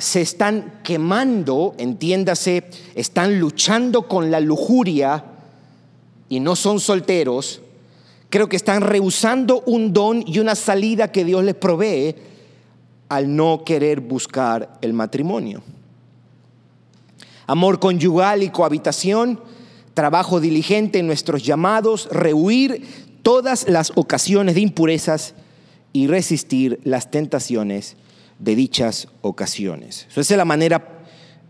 se 0.02 0.20
están 0.20 0.80
quemando, 0.82 1.76
entiéndase, 1.78 2.64
están 2.96 3.38
luchando 3.38 4.08
con 4.08 4.32
la 4.32 4.40
lujuria 4.40 5.24
y 6.28 6.40
no 6.40 6.56
son 6.56 6.80
solteros, 6.80 7.62
creo 8.28 8.48
que 8.48 8.56
están 8.56 8.82
rehusando 8.82 9.62
un 9.64 9.92
don 9.92 10.24
y 10.26 10.40
una 10.40 10.56
salida 10.56 11.12
que 11.12 11.24
Dios 11.24 11.44
les 11.44 11.54
provee 11.54 12.16
al 13.08 13.36
no 13.36 13.62
querer 13.64 14.00
buscar 14.00 14.76
el 14.82 14.92
matrimonio. 14.92 15.62
Amor 17.46 17.78
conyugal 17.78 18.42
y 18.42 18.50
cohabitación, 18.50 19.38
trabajo 19.94 20.40
diligente 20.40 20.98
en 20.98 21.06
nuestros 21.06 21.44
llamados, 21.44 22.08
rehuir 22.10 22.84
todas 23.22 23.68
las 23.68 23.92
ocasiones 23.94 24.56
de 24.56 24.62
impurezas 24.62 25.34
y 25.92 26.08
resistir 26.08 26.80
las 26.82 27.12
tentaciones 27.12 27.94
de 28.42 28.56
dichas 28.56 29.08
ocasiones. 29.22 30.06
esa 30.10 30.20
es 30.20 30.30
la 30.30 30.44
manera, 30.44 31.00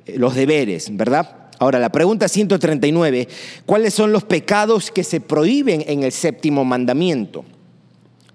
eh, 0.07 0.19
los 0.19 0.35
deberes, 0.35 0.95
¿verdad? 0.95 1.49
Ahora, 1.59 1.79
la 1.79 1.91
pregunta 1.91 2.29
139, 2.29 3.29
¿cuáles 3.67 3.95
son 3.95 4.13
los 4.13 4.25
pecados 4.25 4.91
que 4.91 5.05
se 5.05 5.21
prohíben 5.21 5.85
en 5.87 6.03
el 6.03 6.13
séptimo 6.13 6.65
mandamiento? 6.65 7.45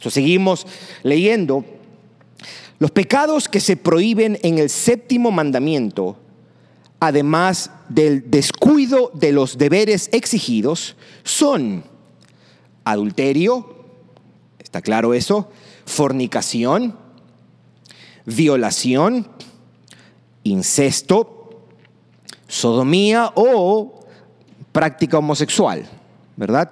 seguimos 0.10 0.66
leyendo 1.04 1.66
los 2.80 2.92
pecados 2.92 3.50
que 3.50 3.60
se 3.60 3.76
prohíben 3.76 4.40
en 4.44 4.60
el 4.60 4.70
séptimo 4.70 5.32
mandamiento, 5.32 6.18
además 7.00 7.72
del 7.90 8.30
descuido 8.30 9.12
de 9.16 9.32
los 9.32 9.58
deberes 9.58 10.10
exigidos, 10.14 10.96
son 11.24 11.84
adulterio, 12.84 13.84
¿está 14.60 14.82
claro 14.82 15.16
eso? 15.16 15.50
Fornicación, 15.86 16.96
violación, 18.28 19.26
incesto, 20.44 21.64
sodomía 22.48 23.32
o 23.36 24.06
práctica 24.72 25.18
homosexual, 25.18 25.88
¿verdad? 26.36 26.72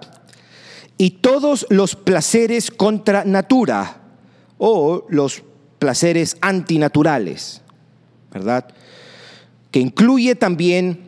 Y 0.97 1.11
todos 1.11 1.65
los 1.69 1.95
placeres 1.95 2.69
contra 2.69 3.23
natura 3.23 4.01
o 4.57 5.05
los 5.09 5.43
placeres 5.79 6.37
antinaturales, 6.41 7.61
¿verdad? 8.31 8.67
Que 9.71 9.79
incluye 9.79 10.35
también, 10.35 11.07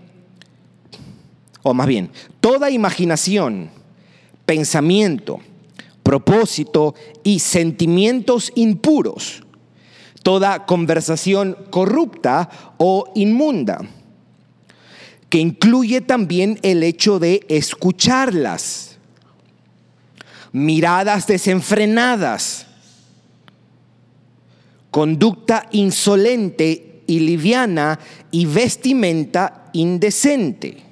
o 1.62 1.74
más 1.74 1.88
bien, 1.88 2.10
toda 2.40 2.70
imaginación, 2.70 3.70
pensamiento, 4.46 5.40
propósito 6.04 6.96
y 7.24 7.40
sentimientos 7.40 8.52
impuros, 8.56 9.44
toda 10.28 10.66
conversación 10.66 11.56
corrupta 11.70 12.50
o 12.76 13.14
inmunda, 13.16 13.80
que 15.30 15.38
incluye 15.38 16.02
también 16.02 16.60
el 16.64 16.84
hecho 16.84 17.18
de 17.18 17.46
escucharlas, 17.48 18.98
miradas 20.52 21.28
desenfrenadas, 21.28 22.68
conducta 24.92 25.66
insolente 25.72 27.04
y 27.08 27.22
liviana 27.22 27.98
y 28.30 28.48
vestimenta 28.48 29.70
indecente. 29.72 30.84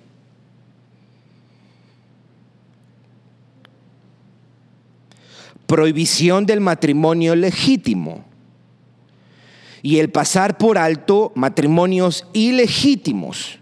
Prohibición 5.67 6.45
del 6.45 6.61
matrimonio 6.61 7.35
legítimo 7.35 8.34
y 9.85 9.99
el 9.99 10.09
pasar 10.09 10.57
por 10.57 10.79
alto 10.79 11.31
matrimonios 11.35 12.25
ilegítimos. 12.33 13.59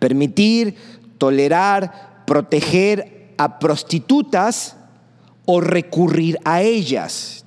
Permitir, 0.00 0.74
tolerar, 1.18 2.24
proteger 2.26 3.32
a 3.38 3.60
prostitutas 3.60 4.74
o 5.44 5.60
recurrir 5.60 6.40
a 6.44 6.62
ellas. 6.62 7.44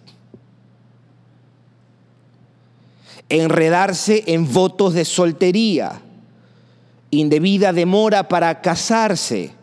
Enredarse 3.27 4.23
en 4.27 4.49
votos 4.49 4.93
de 4.93 5.03
soltería, 5.03 6.01
indebida 7.11 7.73
demora 7.73 8.29
para 8.29 8.61
casarse. 8.61 9.58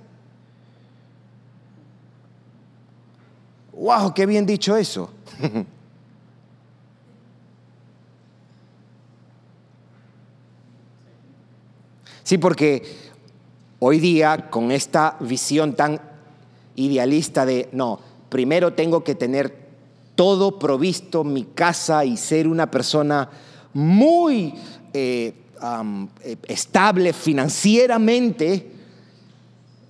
¡Wow! 3.77 4.15
¡Qué 4.15 4.25
bien 4.27 4.47
dicho 4.47 4.77
eso! 4.77 5.11
Sí, 12.23 12.39
porque 12.39 12.83
hoy 13.79 14.01
día 14.01 14.51
con 14.51 14.73
esta 14.73 15.17
visión 15.21 15.75
tan 15.75 16.01
idealista 16.75 17.47
de, 17.47 17.69
no, 17.71 18.01
primero 18.29 18.73
tengo 18.73 19.05
que 19.05 19.15
tener 19.15 19.67
todo 20.17 20.59
provisto, 20.59 21.23
mi 21.23 21.45
casa 21.45 22.05
y 22.05 22.17
ser 22.17 22.49
una 22.49 22.69
persona 22.69 23.31
muy 23.75 24.55
eh, 24.93 25.35
eh, 26.25 26.37
estable 26.49 27.13
financieramente, 27.13 28.73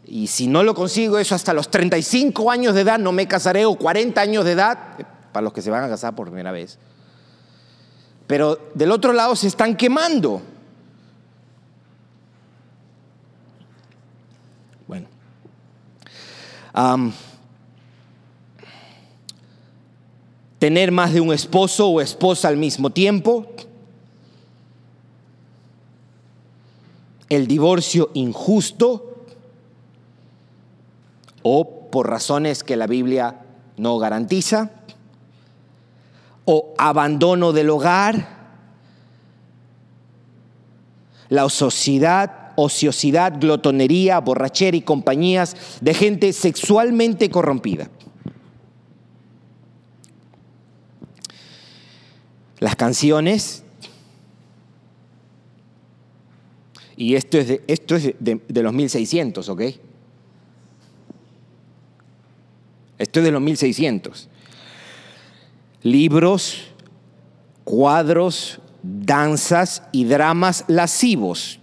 y 0.08 0.28
si 0.28 0.46
no 0.46 0.62
lo 0.62 0.74
consigo 0.74 1.18
eso 1.18 1.34
hasta 1.34 1.52
los 1.52 1.68
35 1.68 2.50
años 2.50 2.74
de 2.74 2.82
edad, 2.82 2.98
no 2.98 3.10
me 3.10 3.26
casaré, 3.26 3.64
o 3.64 3.74
40 3.74 4.20
años 4.20 4.44
de 4.44 4.52
edad, 4.52 4.78
para 5.32 5.42
los 5.42 5.52
que 5.52 5.62
se 5.62 5.70
van 5.70 5.82
a 5.82 5.88
casar 5.88 6.14
por 6.14 6.28
primera 6.28 6.52
vez. 6.52 6.78
Pero 8.28 8.70
del 8.74 8.92
otro 8.92 9.12
lado 9.12 9.34
se 9.34 9.48
están 9.48 9.76
quemando. 9.76 10.42
Bueno. 14.86 15.08
tener 20.58 20.90
más 20.90 21.12
de 21.12 21.20
un 21.20 21.32
esposo 21.32 21.88
o 21.88 22.00
esposa 22.00 22.48
al 22.48 22.56
mismo 22.56 22.90
tiempo. 22.90 23.46
El 27.28 27.48
divorcio 27.48 28.10
injusto 28.14 29.15
o 31.48 31.90
por 31.92 32.10
razones 32.10 32.64
que 32.64 32.74
la 32.74 32.88
Biblia 32.88 33.36
no 33.76 33.98
garantiza. 33.98 34.72
O 36.44 36.74
abandono 36.76 37.52
del 37.52 37.70
hogar. 37.70 38.50
La 41.28 41.44
ociosidad, 41.44 42.56
glotonería, 43.38 44.18
borrachera 44.18 44.76
y 44.76 44.80
compañías 44.80 45.56
de 45.80 45.94
gente 45.94 46.32
sexualmente 46.32 47.30
corrompida. 47.30 47.90
Las 52.58 52.74
canciones, 52.74 53.62
y 56.96 57.14
esto 57.14 57.38
es 57.38 57.46
de, 57.46 57.64
esto 57.68 57.94
es 57.94 58.14
de, 58.18 58.40
de 58.48 58.62
los 58.64 58.72
1600, 58.72 59.48
¿ok? 59.48 59.62
Esto 62.98 63.20
es 63.20 63.24
de 63.24 63.32
los 63.32 63.42
1600. 63.42 64.28
Libros, 65.82 66.64
cuadros, 67.64 68.60
danzas 68.82 69.82
y 69.92 70.04
dramas 70.04 70.64
lascivos 70.68 71.58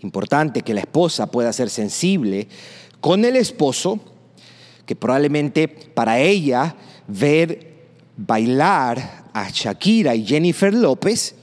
Importante 0.00 0.62
que 0.62 0.74
la 0.74 0.80
esposa 0.80 1.26
pueda 1.26 1.52
ser 1.52 1.70
sensible 1.70 2.48
con 3.00 3.24
el 3.24 3.36
esposo, 3.36 4.00
que 4.88 4.96
probablemente 4.96 5.68
para 5.68 6.18
ella 6.18 6.74
ver 7.06 7.74
bailar 8.16 9.26
a 9.34 9.50
Shakira 9.50 10.14
y 10.14 10.24
Jennifer 10.24 10.72
López 10.72 11.34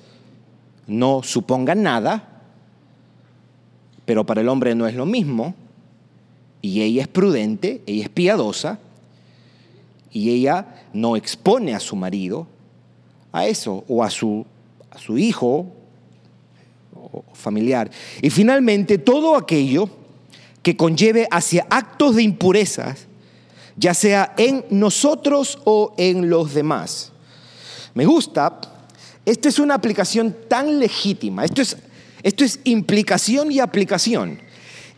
no 0.88 1.21
suponga 1.21 1.75
nada, 1.75 2.41
pero 4.03 4.25
para 4.25 4.41
el 4.41 4.49
hombre 4.49 4.73
no 4.73 4.88
es 4.88 4.95
lo 4.95 5.05
mismo, 5.05 5.53
y 6.63 6.81
ella 6.81 7.03
es 7.03 7.08
prudente, 7.08 7.84
ella 7.86 8.05
es 8.05 8.10
piadosa, 8.10 8.79
y 10.12 10.31
ella 10.31 10.88
no 10.91 11.15
expone 11.15 11.75
a 11.75 11.79
su 11.79 11.95
marido 11.95 12.47
a 13.31 13.45
eso, 13.45 13.84
o 13.88 14.03
a 14.03 14.10
su, 14.10 14.43
a 14.89 14.97
su 14.97 15.19
hijo 15.19 15.67
familiar. 17.34 17.91
Y 18.23 18.31
finalmente, 18.31 18.97
todo 18.97 19.36
aquello 19.36 19.88
que 20.63 20.75
conlleve 20.75 21.27
hacia 21.29 21.67
actos 21.69 22.15
de 22.15 22.23
impurezas, 22.23 23.08
ya 23.77 23.93
sea 23.93 24.33
en 24.38 24.65
nosotros 24.69 25.59
o 25.65 25.93
en 25.97 26.29
los 26.29 26.53
demás. 26.53 27.11
Me 27.93 28.05
gusta, 28.05 28.59
esta 29.25 29.49
es 29.49 29.59
una 29.59 29.75
aplicación 29.75 30.35
tan 30.47 30.79
legítima, 30.79 31.45
esto 31.45 31.61
es, 31.61 31.77
esto 32.23 32.43
es 32.43 32.59
implicación 32.63 33.51
y 33.51 33.59
aplicación. 33.59 34.39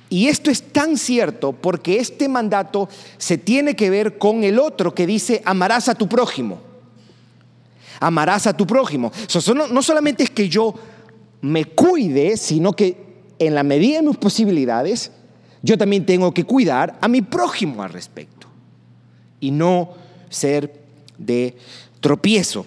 Y 0.10 0.28
esto 0.28 0.50
es 0.50 0.62
tan 0.62 0.98
cierto 0.98 1.52
porque 1.52 2.00
este 2.00 2.30
mandato 2.30 2.88
se 3.18 3.38
tiene 3.38 3.76
que 3.76 3.90
ver 3.90 4.18
con 4.18 4.44
el 4.46 4.58
otro 4.58 4.96
que 4.96 5.06
dice 5.06 5.42
amarás 5.44 5.90
a 5.90 5.96
tu 5.96 6.08
prójimo. 6.08 6.62
Amarás 8.00 8.48
a 8.48 8.56
tu 8.56 8.66
prójimo. 8.66 9.12
no 9.70 9.82
solamente 9.82 10.24
es 10.24 10.30
que 10.30 10.48
yo 10.48 10.74
me 11.42 11.66
cuide, 11.66 12.38
sino 12.38 12.74
que 12.74 13.06
en 13.40 13.54
la 13.54 13.64
medida 13.64 13.98
de 13.98 14.08
mis 14.08 14.18
posibilidades, 14.18 15.12
yo 15.62 15.78
también 15.78 16.06
tengo 16.06 16.34
que 16.34 16.46
cuidar 16.46 16.98
a 17.02 17.08
mi 17.08 17.22
prójimo 17.22 17.84
al 17.84 17.92
respecto 17.92 18.37
y 19.40 19.52
no 19.52 19.94
ser 20.30 20.82
de 21.18 21.58
tropiezo. 22.00 22.66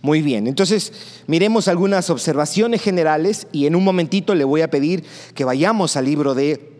Muy 0.00 0.22
bien, 0.22 0.46
entonces 0.46 0.92
miremos 1.26 1.66
algunas 1.66 2.08
observaciones 2.08 2.82
generales 2.82 3.48
y 3.52 3.66
en 3.66 3.74
un 3.74 3.84
momentito 3.84 4.34
le 4.34 4.44
voy 4.44 4.62
a 4.62 4.70
pedir 4.70 5.04
que 5.34 5.44
vayamos 5.44 5.96
al 5.96 6.04
libro 6.04 6.34
de, 6.34 6.72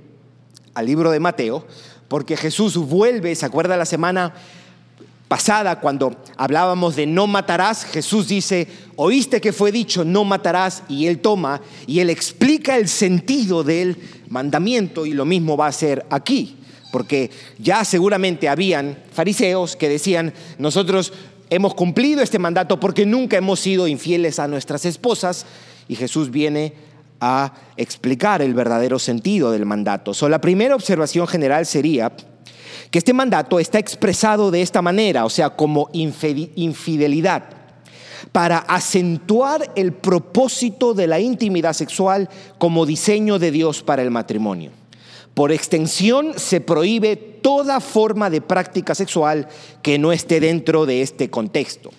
al 0.74 0.86
libro 0.86 1.10
de 1.10 1.18
Mateo, 1.18 1.66
porque 2.06 2.36
Jesús 2.36 2.76
vuelve, 2.76 3.34
¿se 3.34 3.44
acuerda 3.44 3.76
la 3.76 3.84
semana 3.84 4.34
pasada, 5.28 5.78
cuando 5.78 6.16
hablábamos 6.36 6.96
de 6.96 7.06
no 7.06 7.26
matarás, 7.26 7.84
Jesús 7.84 8.28
dice, 8.28 8.66
oíste 8.96 9.40
que 9.40 9.52
fue 9.52 9.70
dicho 9.70 10.04
no 10.04 10.24
matarás 10.24 10.82
y 10.88 11.06
él 11.06 11.20
toma 11.20 11.60
y 11.86 12.00
él 12.00 12.08
explica 12.08 12.76
el 12.76 12.88
sentido 12.88 13.62
del 13.62 13.96
mandamiento 14.30 15.04
y 15.04 15.12
lo 15.12 15.26
mismo 15.26 15.56
va 15.56 15.66
a 15.66 15.72
ser 15.72 16.06
aquí, 16.08 16.56
porque 16.92 17.30
ya 17.58 17.84
seguramente 17.84 18.48
habían 18.48 18.98
fariseos 19.12 19.76
que 19.76 19.88
decían, 19.88 20.32
nosotros 20.58 21.12
hemos 21.50 21.74
cumplido 21.74 22.22
este 22.22 22.38
mandato 22.38 22.80
porque 22.80 23.06
nunca 23.06 23.36
hemos 23.36 23.60
sido 23.60 23.88
infieles 23.88 24.38
a 24.38 24.48
nuestras 24.48 24.84
esposas 24.84 25.46
y 25.88 25.96
Jesús 25.96 26.30
viene 26.30 26.74
a 27.20 27.52
explicar 27.76 28.42
el 28.42 28.54
verdadero 28.54 28.98
sentido 28.98 29.50
del 29.50 29.66
mandato. 29.66 30.12
La 30.28 30.40
primera 30.40 30.74
observación 30.74 31.26
general 31.26 31.66
sería, 31.66 32.12
que 32.90 32.98
este 32.98 33.12
mandato 33.12 33.58
está 33.58 33.78
expresado 33.78 34.50
de 34.50 34.62
esta 34.62 34.82
manera, 34.82 35.24
o 35.24 35.30
sea, 35.30 35.50
como 35.50 35.90
infidelidad, 35.92 37.44
para 38.32 38.58
acentuar 38.58 39.72
el 39.76 39.92
propósito 39.92 40.94
de 40.94 41.06
la 41.06 41.20
intimidad 41.20 41.72
sexual 41.72 42.28
como 42.58 42.86
diseño 42.86 43.38
de 43.38 43.50
Dios 43.50 43.82
para 43.82 44.02
el 44.02 44.10
matrimonio. 44.10 44.70
Por 45.38 45.52
extensión, 45.52 46.32
se 46.36 46.60
prohíbe 46.60 47.14
toda 47.14 47.78
forma 47.78 48.28
de 48.28 48.40
práctica 48.40 48.92
sexual 48.96 49.46
que 49.82 49.96
no 49.96 50.10
esté 50.10 50.40
dentro 50.40 50.84
de 50.84 51.00
este 51.00 51.30
contexto. 51.30 51.92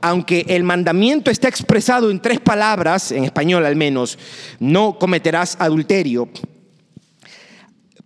aunque 0.00 0.44
el 0.48 0.64
mandamiento 0.64 1.30
está 1.30 1.46
expresado 1.46 2.10
en 2.10 2.20
tres 2.20 2.40
palabras, 2.40 3.12
en 3.12 3.22
español 3.22 3.64
al 3.64 3.76
menos, 3.76 4.18
no 4.58 4.98
cometerás 4.98 5.56
adulterio, 5.60 6.28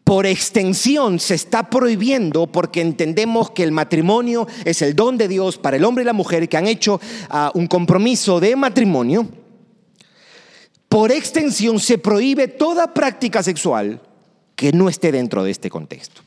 por 0.04 0.26
extensión 0.26 1.18
se 1.18 1.34
está 1.34 1.70
prohibiendo 1.70 2.48
porque 2.48 2.82
entendemos 2.82 3.52
que 3.52 3.62
el 3.62 3.72
matrimonio 3.72 4.46
es 4.66 4.82
el 4.82 4.94
don 4.94 5.16
de 5.16 5.28
Dios 5.28 5.56
para 5.56 5.78
el 5.78 5.84
hombre 5.84 6.02
y 6.02 6.04
la 6.04 6.12
mujer 6.12 6.50
que 6.50 6.58
han 6.58 6.66
hecho 6.66 7.00
ah, 7.30 7.50
un 7.54 7.66
compromiso 7.66 8.40
de 8.40 8.56
matrimonio. 8.56 9.26
Por 10.86 11.12
extensión 11.12 11.80
se 11.80 11.96
prohíbe 11.96 12.46
toda 12.46 12.92
práctica 12.92 13.42
sexual 13.42 14.02
que 14.58 14.72
no 14.72 14.88
esté 14.88 15.12
dentro 15.12 15.44
de 15.44 15.52
este 15.52 15.70
contexto. 15.70 16.20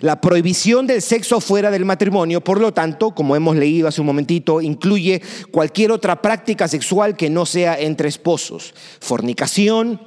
La 0.00 0.18
prohibición 0.18 0.86
del 0.86 1.02
sexo 1.02 1.42
fuera 1.42 1.70
del 1.70 1.84
matrimonio, 1.84 2.42
por 2.42 2.58
lo 2.58 2.72
tanto, 2.72 3.14
como 3.14 3.36
hemos 3.36 3.54
leído 3.54 3.86
hace 3.86 4.00
un 4.00 4.06
momentito, 4.06 4.62
incluye 4.62 5.20
cualquier 5.50 5.92
otra 5.92 6.22
práctica 6.22 6.66
sexual 6.68 7.16
que 7.16 7.28
no 7.28 7.44
sea 7.44 7.78
entre 7.78 8.08
esposos. 8.08 8.72
Fornicación, 9.00 10.00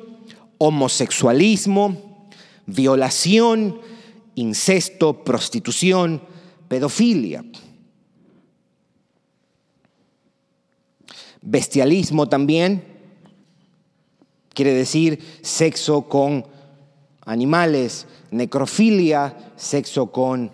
homosexualismo, 0.58 2.28
violación 2.66 3.80
incesto, 4.34 5.24
prostitución, 5.24 6.24
pedofilia. 6.68 7.46
Bestialismo 11.44 12.28
también 12.28 12.84
quiere 14.56 14.74
decir 14.74 15.20
sexo 15.44 16.08
con 16.10 16.50
animales, 17.32 18.08
necrofilia, 18.30 19.38
sexo 19.56 20.12
con 20.12 20.52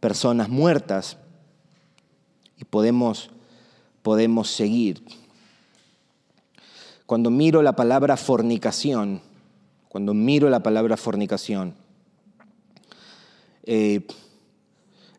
personas 0.00 0.50
muertas. 0.50 1.16
Y 2.58 2.64
podemos, 2.64 3.30
podemos 4.02 4.50
seguir. 4.50 5.02
Cuando 7.06 7.30
miro 7.30 7.62
la 7.62 7.74
palabra 7.74 8.18
fornicación, 8.18 9.22
cuando 9.88 10.12
miro 10.12 10.50
la 10.50 10.62
palabra 10.62 10.98
fornicación, 10.98 11.74
eh, 13.62 14.06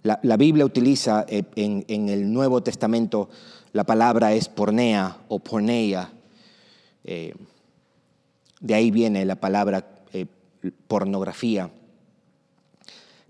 la, 0.04 0.38
Biblia 0.38 0.66
utiliza 0.66 1.26
eh, 1.28 1.44
en, 1.56 2.10
el 2.10 2.32
Nuevo 2.32 2.62
Testamento 2.62 3.28
la 3.74 3.86
palabra 3.86 4.34
es 4.34 4.50
pornea 4.50 5.18
o 5.30 5.40
porneia. 5.40 6.12
Eh, 7.04 7.34
de 8.60 8.74
ahí 8.76 8.92
viene 8.92 9.26
la 9.26 9.36
palabra 9.36 9.91
pornografía. 10.88 11.72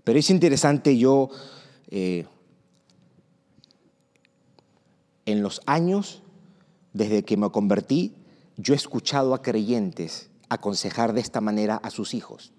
Pero 0.04 0.18
es 0.18 0.30
interesante, 0.30 0.96
yo 0.98 1.30
en 1.90 2.26
los 5.26 5.60
años, 5.66 6.22
desde 6.92 7.24
que 7.24 7.36
me 7.36 7.50
convertí, 7.50 8.14
yo 8.56 8.74
he 8.74 8.76
escuchado 8.76 9.34
a 9.34 9.42
creyentes 9.42 10.30
aconsejar 10.48 11.12
de 11.12 11.20
esta 11.20 11.40
manera 11.40 11.76
a 11.76 11.90
sus 11.90 12.14
hijos. 12.14 12.52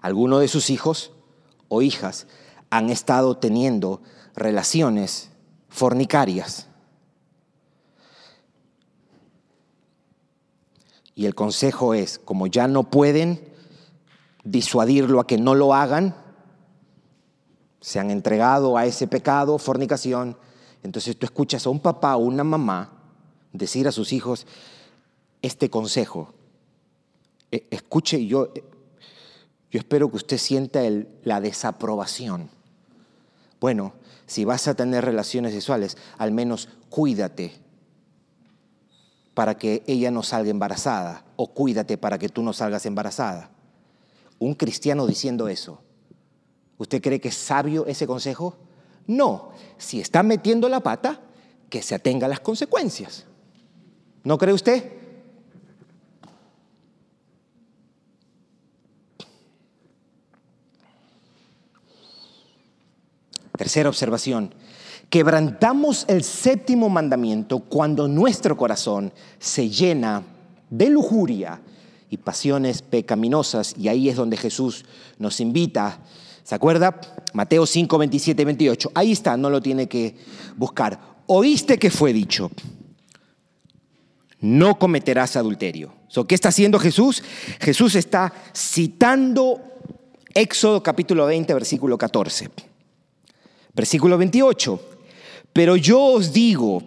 Algunos 0.00 0.40
de 0.40 0.48
sus 0.48 0.70
hijos 0.70 1.12
o 1.68 1.82
hijas 1.82 2.26
han 2.70 2.90
estado 2.90 3.36
teniendo 3.36 4.02
relaciones 4.34 5.30
fornicarias. 5.68 6.68
Y 11.16 11.24
el 11.24 11.34
consejo 11.34 11.94
es, 11.94 12.18
como 12.18 12.46
ya 12.46 12.68
no 12.68 12.90
pueden 12.90 13.40
disuadirlo 14.44 15.18
a 15.18 15.26
que 15.26 15.38
no 15.38 15.54
lo 15.54 15.72
hagan, 15.74 16.14
se 17.80 17.98
han 17.98 18.10
entregado 18.10 18.76
a 18.76 18.84
ese 18.84 19.08
pecado, 19.08 19.58
fornicación, 19.58 20.36
entonces 20.82 21.16
tú 21.16 21.24
escuchas 21.24 21.66
a 21.66 21.70
un 21.70 21.80
papá 21.80 22.16
o 22.16 22.20
una 22.20 22.44
mamá 22.44 22.92
decir 23.54 23.88
a 23.88 23.92
sus 23.92 24.12
hijos 24.12 24.46
este 25.40 25.70
consejo. 25.70 26.34
E, 27.50 27.66
escuche, 27.70 28.26
yo, 28.26 28.52
yo 29.70 29.78
espero 29.78 30.10
que 30.10 30.16
usted 30.16 30.36
sienta 30.36 30.80
la 31.24 31.40
desaprobación. 31.40 32.50
Bueno, 33.58 33.94
si 34.26 34.44
vas 34.44 34.68
a 34.68 34.74
tener 34.74 35.02
relaciones 35.02 35.54
sexuales, 35.54 35.96
al 36.18 36.30
menos 36.30 36.68
cuídate 36.90 37.65
para 39.36 39.58
que 39.58 39.82
ella 39.86 40.10
no 40.10 40.22
salga 40.22 40.48
embarazada 40.48 41.22
o 41.36 41.48
cuídate 41.52 41.98
para 41.98 42.16
que 42.16 42.30
tú 42.30 42.42
no 42.42 42.54
salgas 42.54 42.86
embarazada. 42.86 43.50
Un 44.38 44.54
cristiano 44.54 45.06
diciendo 45.06 45.48
eso, 45.48 45.82
¿usted 46.78 47.02
cree 47.02 47.20
que 47.20 47.28
es 47.28 47.34
sabio 47.34 47.84
ese 47.84 48.06
consejo? 48.06 48.56
No, 49.06 49.50
si 49.76 50.00
está 50.00 50.22
metiendo 50.22 50.70
la 50.70 50.80
pata, 50.80 51.20
que 51.68 51.82
se 51.82 51.94
atenga 51.94 52.24
a 52.24 52.30
las 52.30 52.40
consecuencias. 52.40 53.26
¿No 54.24 54.38
cree 54.38 54.54
usted? 54.54 54.90
Tercera 63.58 63.90
observación. 63.90 64.54
Quebrantamos 65.10 66.04
el 66.08 66.22
séptimo 66.24 66.88
mandamiento 66.88 67.60
cuando 67.60 68.08
nuestro 68.08 68.56
corazón 68.56 69.12
se 69.38 69.68
llena 69.68 70.22
de 70.68 70.90
lujuria 70.90 71.60
y 72.10 72.16
pasiones 72.16 72.82
pecaminosas. 72.82 73.74
Y 73.78 73.88
ahí 73.88 74.08
es 74.08 74.16
donde 74.16 74.36
Jesús 74.36 74.84
nos 75.18 75.40
invita. 75.40 76.00
¿Se 76.42 76.54
acuerda? 76.54 77.00
Mateo 77.32 77.66
5, 77.66 77.98
27 77.98 78.44
28. 78.44 78.90
Ahí 78.94 79.12
está, 79.12 79.36
no 79.36 79.50
lo 79.50 79.60
tiene 79.60 79.88
que 79.88 80.16
buscar. 80.56 80.98
Oíste 81.26 81.78
que 81.78 81.90
fue 81.90 82.12
dicho 82.12 82.50
no 84.40 84.78
cometerás 84.78 85.36
adulterio. 85.36 85.92
¿Qué 86.28 86.34
está 86.34 86.48
haciendo 86.48 86.78
Jesús? 86.78 87.22
Jesús 87.60 87.94
está 87.94 88.32
citando 88.54 89.60
Éxodo 90.32 90.82
capítulo 90.82 91.26
20, 91.26 91.52
versículo 91.54 91.98
14. 91.98 92.50
Versículo 93.74 94.16
28. 94.16 94.95
Pero 95.56 95.76
yo 95.76 96.02
os 96.02 96.34
digo 96.34 96.82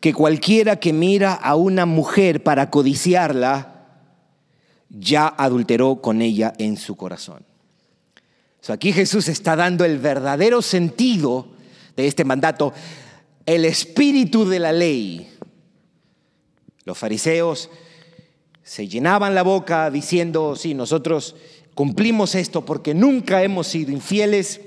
que 0.00 0.14
cualquiera 0.14 0.76
que 0.76 0.94
mira 0.94 1.34
a 1.34 1.56
una 1.56 1.84
mujer 1.84 2.42
para 2.42 2.70
codiciarla, 2.70 3.84
ya 4.88 5.28
adulteró 5.28 6.00
con 6.00 6.22
ella 6.22 6.54
en 6.56 6.78
su 6.78 6.96
corazón. 6.96 7.44
aquí 8.68 8.94
Jesús 8.94 9.28
está 9.28 9.56
dando 9.56 9.84
el 9.84 9.98
verdadero 9.98 10.62
sentido 10.62 11.48
de 11.96 12.06
este 12.06 12.24
mandato, 12.24 12.72
el 13.44 13.66
espíritu 13.66 14.46
de 14.46 14.58
la 14.60 14.72
ley 14.72 15.28
los 16.86 16.96
fariseos 16.96 17.68
se 18.62 18.88
llenaban 18.88 19.34
la 19.34 19.42
boca 19.42 19.90
diciendo, 19.90 20.56
sí, 20.56 20.72
nosotros 20.72 21.36
cumplimos 21.74 22.34
esto 22.34 22.64
porque 22.64 22.94
nunca 22.94 23.42
hemos 23.42 23.66
sido 23.66 23.92
infieles. 23.92 24.62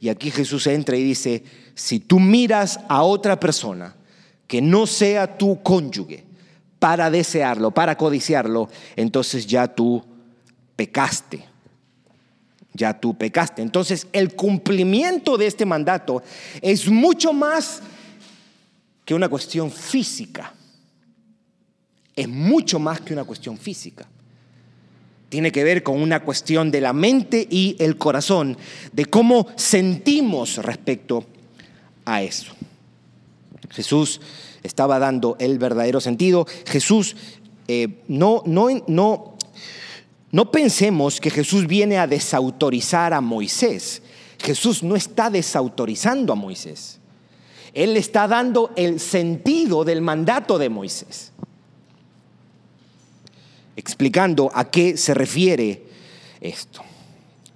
Y 0.00 0.08
aquí 0.08 0.30
Jesús 0.30 0.66
entra 0.66 0.96
y 0.96 1.04
dice, 1.04 1.44
si 1.76 2.00
tú 2.00 2.18
miras 2.18 2.80
a 2.88 3.04
otra 3.04 3.38
persona 3.38 3.94
que 4.48 4.60
no 4.60 4.88
sea 4.88 5.38
tu 5.38 5.62
cónyuge 5.62 6.24
para 6.80 7.08
desearlo, 7.08 7.70
para 7.70 7.96
codiciarlo, 7.96 8.68
entonces 8.96 9.46
ya 9.46 9.68
tú 9.68 10.04
pecaste. 10.74 11.44
Ya 12.74 12.98
tú 12.98 13.16
pecaste. 13.16 13.62
Entonces 13.62 14.08
el 14.12 14.34
cumplimiento 14.34 15.38
de 15.38 15.46
este 15.46 15.64
mandato 15.64 16.24
es 16.60 16.88
mucho 16.88 17.32
más 17.32 17.80
que 19.04 19.14
una 19.14 19.28
cuestión 19.28 19.70
física 19.70 20.52
es 22.16 22.28
mucho 22.28 22.78
más 22.78 23.02
que 23.02 23.12
una 23.12 23.24
cuestión 23.24 23.58
física. 23.58 24.08
Tiene 25.28 25.52
que 25.52 25.64
ver 25.64 25.82
con 25.82 26.00
una 26.00 26.20
cuestión 26.20 26.70
de 26.70 26.80
la 26.80 26.94
mente 26.94 27.46
y 27.48 27.76
el 27.78 27.98
corazón, 27.98 28.56
de 28.92 29.04
cómo 29.04 29.48
sentimos 29.56 30.56
respecto 30.56 31.26
a 32.06 32.22
eso. 32.22 32.52
Jesús 33.68 34.22
estaba 34.62 34.98
dando 34.98 35.36
el 35.38 35.58
verdadero 35.58 36.00
sentido. 36.00 36.46
Jesús, 36.66 37.16
eh, 37.68 38.02
no, 38.08 38.42
no, 38.46 38.68
no, 38.86 39.36
no 40.32 40.50
pensemos 40.50 41.20
que 41.20 41.30
Jesús 41.30 41.66
viene 41.66 41.98
a 41.98 42.06
desautorizar 42.06 43.12
a 43.12 43.20
Moisés. 43.20 44.00
Jesús 44.38 44.82
no 44.82 44.96
está 44.96 45.28
desautorizando 45.28 46.32
a 46.32 46.36
Moisés. 46.36 46.98
Él 47.74 47.98
está 47.98 48.26
dando 48.26 48.72
el 48.76 49.00
sentido 49.00 49.84
del 49.84 50.00
mandato 50.00 50.56
de 50.56 50.70
Moisés 50.70 51.32
explicando 53.76 54.50
a 54.52 54.70
qué 54.70 54.96
se 54.96 55.14
refiere 55.14 55.82
esto. 56.40 56.82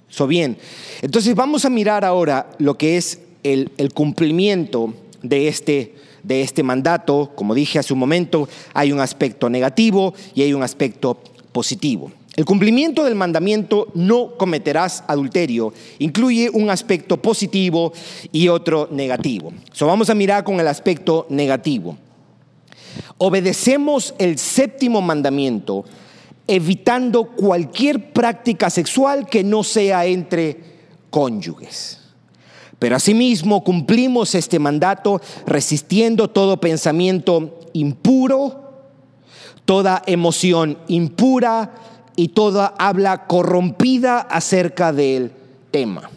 So 0.08 0.26
bien, 0.26 0.58
entonces 1.02 1.34
vamos 1.34 1.64
a 1.64 1.70
mirar 1.70 2.04
ahora 2.04 2.50
lo 2.58 2.76
que 2.76 2.96
es 2.96 3.20
el, 3.42 3.70
cumplimiento 3.94 4.94
de 5.22 5.48
este, 5.48 5.94
de 6.22 6.42
este 6.42 6.62
mandato. 6.62 7.32
Como 7.34 7.54
dije 7.54 7.78
hace 7.78 7.92
un 7.92 7.98
momento, 7.98 8.48
hay 8.74 8.92
un 8.92 9.00
aspecto 9.00 9.48
negativo 9.50 10.14
y 10.34 10.42
hay 10.42 10.52
un 10.52 10.62
aspecto 10.62 11.18
positivo. 11.52 12.12
El 12.36 12.44
cumplimiento 12.44 13.04
del 13.04 13.16
mandamiento 13.16 13.88
no 13.94 14.36
cometerás 14.38 15.04
adulterio 15.08 15.74
incluye 15.98 16.48
un 16.48 16.70
aspecto 16.70 17.20
positivo 17.20 17.92
y 18.32 18.48
otro 18.48 18.88
negativo. 18.90 19.52
So, 19.72 19.86
vamos 19.86 20.08
a 20.10 20.14
mirar 20.14 20.44
con 20.44 20.60
el 20.60 20.68
aspecto 20.68 21.26
negativo. 21.28 21.98
Obedecemos 23.18 24.14
el 24.18 24.38
séptimo 24.38 25.02
mandamiento 25.02 25.84
evitando 26.46 27.26
cualquier 27.26 28.12
práctica 28.12 28.70
sexual 28.70 29.28
que 29.28 29.44
no 29.44 29.62
sea 29.62 30.06
entre 30.06 30.58
cónyuges. 31.10 31.99
Pero 32.80 32.96
asimismo 32.96 33.62
cumplimos 33.62 34.34
este 34.34 34.58
mandato 34.58 35.20
resistiendo 35.46 36.28
todo 36.28 36.60
pensamiento 36.60 37.60
impuro, 37.74 38.72
toda 39.66 40.02
emoción 40.06 40.78
impura 40.88 41.74
y 42.16 42.28
toda 42.28 42.74
habla 42.78 43.26
corrompida 43.26 44.18
acerca 44.18 44.94
del 44.94 45.30
tema. 45.70 46.10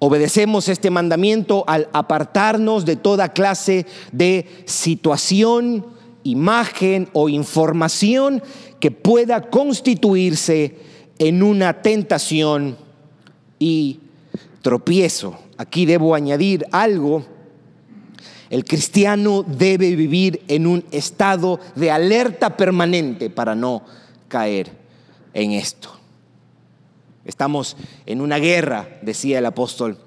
Obedecemos 0.00 0.68
este 0.68 0.90
mandamiento 0.90 1.64
al 1.66 1.88
apartarnos 1.94 2.84
de 2.84 2.96
toda 2.96 3.30
clase 3.30 3.86
de 4.12 4.46
situación 4.66 5.86
imagen 6.24 7.08
o 7.14 7.30
información 7.30 8.42
que 8.80 8.90
pueda 8.90 9.48
constituirse 9.48 10.76
en 11.18 11.42
una 11.42 11.80
tentación 11.80 12.76
y 13.58 14.00
tropiezo. 14.64 15.38
Aquí 15.58 15.84
debo 15.84 16.14
añadir 16.14 16.64
algo. 16.72 17.22
El 18.48 18.64
cristiano 18.64 19.44
debe 19.46 19.94
vivir 19.94 20.42
en 20.48 20.66
un 20.66 20.84
estado 20.90 21.60
de 21.76 21.90
alerta 21.90 22.56
permanente 22.56 23.28
para 23.28 23.54
no 23.54 23.84
caer 24.26 24.72
en 25.34 25.52
esto. 25.52 25.90
Estamos 27.26 27.76
en 28.06 28.22
una 28.22 28.38
guerra, 28.38 28.88
decía 29.02 29.38
el 29.38 29.46
apóstol 29.46 29.98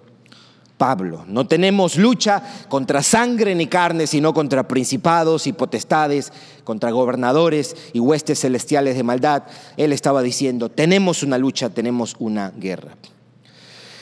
Pablo. 0.80 1.24
No 1.28 1.46
tenemos 1.48 1.96
lucha 1.96 2.42
contra 2.68 3.04
sangre 3.04 3.54
ni 3.54 3.68
carne, 3.68 4.08
sino 4.08 4.34
contra 4.34 4.68
principados 4.68 5.46
y 5.46 5.54
potestades, 5.54 6.34
contra 6.64 6.90
gobernadores 6.90 7.76
y 7.94 8.00
huestes 8.00 8.40
celestiales 8.40 8.96
de 8.96 9.04
maldad. 9.04 9.44
Él 9.78 9.94
estaba 9.94 10.24
diciendo, 10.24 10.70
tenemos 10.70 11.22
una 11.22 11.38
lucha, 11.38 11.70
tenemos 11.70 12.16
una 12.18 12.52
guerra. 12.58 12.96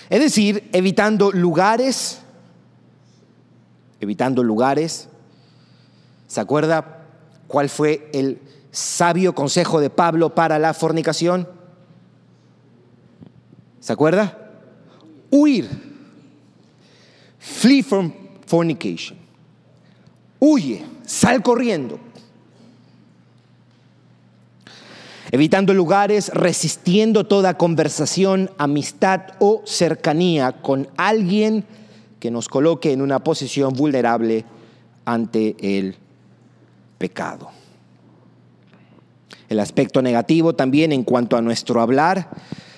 Es 0.09 0.19
decir, 0.19 0.69
evitando 0.73 1.31
lugares, 1.31 2.19
evitando 3.99 4.43
lugares. 4.43 5.09
¿Se 6.27 6.39
acuerda 6.39 7.05
cuál 7.47 7.69
fue 7.69 8.09
el 8.13 8.41
sabio 8.71 9.33
consejo 9.33 9.79
de 9.79 9.89
Pablo 9.89 10.35
para 10.35 10.59
la 10.59 10.73
fornicación? 10.73 11.47
¿Se 13.79 13.93
acuerda? 13.93 14.37
Huir 15.31 15.95
Flee 17.45 17.83
from 17.83 18.11
fornication. 18.47 19.19
Huye, 20.39 20.83
sal 21.05 21.43
corriendo. 21.43 21.99
Evitando 25.31 25.73
lugares, 25.73 26.29
resistiendo 26.29 27.25
toda 27.25 27.57
conversación, 27.57 28.51
amistad 28.57 29.21
o 29.39 29.63
cercanía 29.65 30.61
con 30.61 30.87
alguien 30.97 31.65
que 32.19 32.29
nos 32.29 32.47
coloque 32.47 32.91
en 32.91 33.01
una 33.01 33.23
posición 33.23 33.73
vulnerable 33.73 34.45
ante 35.03 35.55
el 35.59 35.95
pecado. 36.97 37.49
El 39.49 39.59
aspecto 39.59 40.01
negativo 40.01 40.53
también 40.53 40.91
en 40.91 41.03
cuanto 41.03 41.37
a 41.37 41.41
nuestro 41.41 41.81
hablar, 41.81 42.29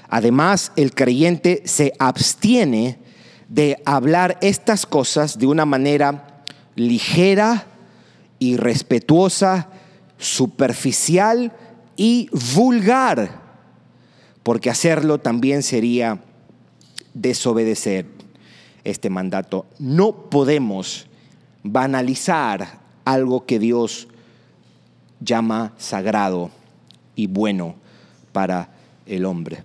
además 0.10 0.72
el 0.76 0.94
creyente 0.94 1.62
se 1.66 1.94
abstiene 2.00 2.98
de 3.50 3.82
hablar 3.86 4.38
estas 4.42 4.86
cosas 4.86 5.38
de 5.38 5.48
una 5.48 5.66
manera 5.66 6.44
ligera, 6.76 7.68
irrespetuosa, 8.40 9.70
superficial 10.18 11.54
y 11.98 12.30
vulgar, 12.56 13.42
porque 14.44 14.70
hacerlo 14.70 15.18
también 15.18 15.64
sería 15.64 16.22
desobedecer 17.14 18.06
este 18.84 19.10
mandato. 19.10 19.66
No 19.80 20.30
podemos 20.30 21.08
banalizar 21.64 22.80
algo 23.04 23.46
que 23.46 23.60
Dios 23.60 24.08
llama 25.20 25.74
sagrado 25.78 26.52
y 27.16 27.28
bueno 27.28 27.76
para 28.32 28.70
el 29.06 29.26
hombre. 29.26 29.64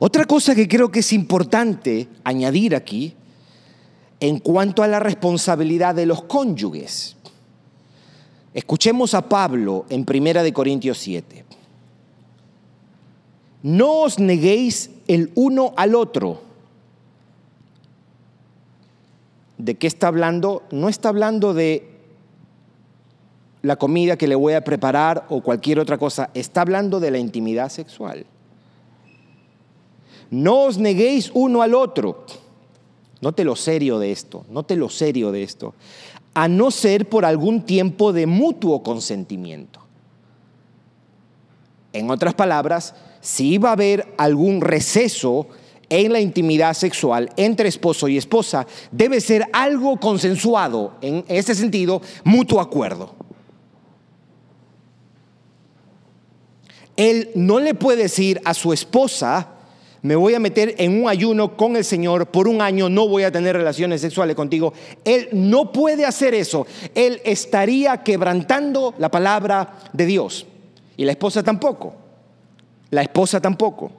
Otra 0.00 0.24
cosa 0.24 0.54
que 0.54 0.68
creo 0.68 0.90
que 0.90 1.00
es 1.00 1.12
importante 1.12 2.08
añadir 2.22 2.76
aquí 2.76 3.14
en 4.20 4.38
cuanto 4.38 4.82
a 4.82 4.88
la 4.88 5.00
responsabilidad 5.00 5.94
de 5.94 6.06
los 6.06 6.22
cónyuges. 6.22 7.16
Escuchemos 8.58 9.14
a 9.14 9.28
Pablo 9.28 9.86
en 9.88 10.04
Primera 10.04 10.42
de 10.42 10.52
Corintios 10.52 10.98
7. 10.98 11.44
No 13.62 14.00
os 14.00 14.18
neguéis 14.18 14.90
el 15.06 15.30
uno 15.36 15.74
al 15.76 15.94
otro. 15.94 16.42
¿De 19.58 19.76
qué 19.76 19.86
está 19.86 20.08
hablando? 20.08 20.64
No 20.72 20.88
está 20.88 21.10
hablando 21.10 21.54
de 21.54 21.88
la 23.62 23.76
comida 23.76 24.16
que 24.16 24.26
le 24.26 24.34
voy 24.34 24.54
a 24.54 24.64
preparar 24.64 25.24
o 25.28 25.40
cualquier 25.40 25.78
otra 25.78 25.96
cosa. 25.96 26.30
Está 26.34 26.62
hablando 26.62 26.98
de 26.98 27.12
la 27.12 27.18
intimidad 27.18 27.68
sexual. 27.68 28.26
No 30.32 30.64
os 30.64 30.78
neguéis 30.78 31.30
uno 31.32 31.62
al 31.62 31.76
otro. 31.76 32.26
Note 33.20 33.44
lo 33.44 33.56
serio 33.56 33.98
de 33.98 34.12
esto, 34.12 34.44
note 34.48 34.76
lo 34.76 34.88
serio 34.88 35.32
de 35.32 35.42
esto. 35.42 35.74
A 36.38 36.46
no 36.46 36.70
ser 36.70 37.08
por 37.08 37.24
algún 37.24 37.62
tiempo 37.62 38.12
de 38.12 38.28
mutuo 38.28 38.84
consentimiento. 38.84 39.80
En 41.92 42.10
otras 42.12 42.34
palabras, 42.34 42.94
si 43.20 43.58
va 43.58 43.70
a 43.70 43.72
haber 43.72 44.14
algún 44.16 44.60
receso 44.60 45.48
en 45.88 46.12
la 46.12 46.20
intimidad 46.20 46.74
sexual 46.74 47.28
entre 47.36 47.68
esposo 47.68 48.06
y 48.06 48.16
esposa, 48.16 48.68
debe 48.92 49.20
ser 49.20 49.48
algo 49.52 49.98
consensuado, 49.98 50.92
en 51.00 51.24
ese 51.26 51.56
sentido, 51.56 52.02
mutuo 52.22 52.60
acuerdo. 52.60 53.16
Él 56.96 57.30
no 57.34 57.58
le 57.58 57.74
puede 57.74 58.02
decir 58.02 58.40
a 58.44 58.54
su 58.54 58.72
esposa, 58.72 59.57
me 60.02 60.14
voy 60.14 60.34
a 60.34 60.40
meter 60.40 60.74
en 60.78 61.02
un 61.02 61.08
ayuno 61.08 61.56
con 61.56 61.76
el 61.76 61.84
Señor, 61.84 62.26
por 62.28 62.46
un 62.46 62.62
año 62.62 62.88
no 62.88 63.08
voy 63.08 63.24
a 63.24 63.32
tener 63.32 63.56
relaciones 63.56 64.00
sexuales 64.00 64.36
contigo. 64.36 64.72
Él 65.04 65.28
no 65.32 65.72
puede 65.72 66.04
hacer 66.04 66.34
eso. 66.34 66.66
Él 66.94 67.20
estaría 67.24 68.04
quebrantando 68.04 68.94
la 68.98 69.10
palabra 69.10 69.78
de 69.92 70.06
Dios. 70.06 70.46
Y 70.96 71.04
la 71.04 71.12
esposa 71.12 71.42
tampoco. 71.42 71.94
La 72.90 73.02
esposa 73.02 73.40
tampoco. 73.40 73.90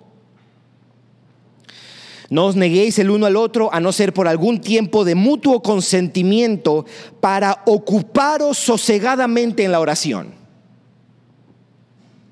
No 2.29 2.45
os 2.45 2.55
neguéis 2.55 2.99
el 2.99 3.09
uno 3.09 3.25
al 3.25 3.35
otro 3.35 3.73
a 3.73 3.79
no 3.79 3.91
ser 3.91 4.13
por 4.13 4.27
algún 4.27 4.61
tiempo 4.61 5.03
de 5.03 5.15
mutuo 5.15 5.61
consentimiento 5.61 6.85
para 7.19 7.63
ocuparos 7.65 8.57
sosegadamente 8.57 9.63
en 9.63 9.71
la 9.71 9.79
oración. 9.79 10.33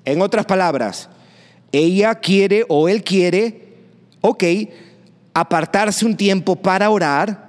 En 0.06 0.22
otras 0.22 0.46
palabras, 0.46 1.10
ella 1.72 2.16
quiere 2.16 2.66
o 2.70 2.88
él 2.88 3.04
quiere, 3.04 3.68
ok, 4.22 4.44
apartarse 5.34 6.06
un 6.06 6.18
tiempo 6.18 6.56
para 6.56 6.90
orar, 6.90 7.48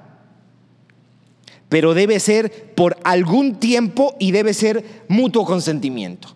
pero 1.68 1.94
debe 1.94 2.18
ser 2.20 2.74
por 2.74 2.96
algún 3.04 3.56
tiempo 3.56 4.14
y 4.18 4.32
debe 4.32 4.54
ser 4.54 4.84
mutuo 5.08 5.44
consentimiento. 5.44 6.34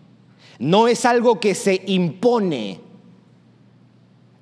No 0.59 0.89
es 0.89 1.05
algo 1.05 1.41
que 1.41 1.55
se 1.55 1.83
impone. 1.87 2.81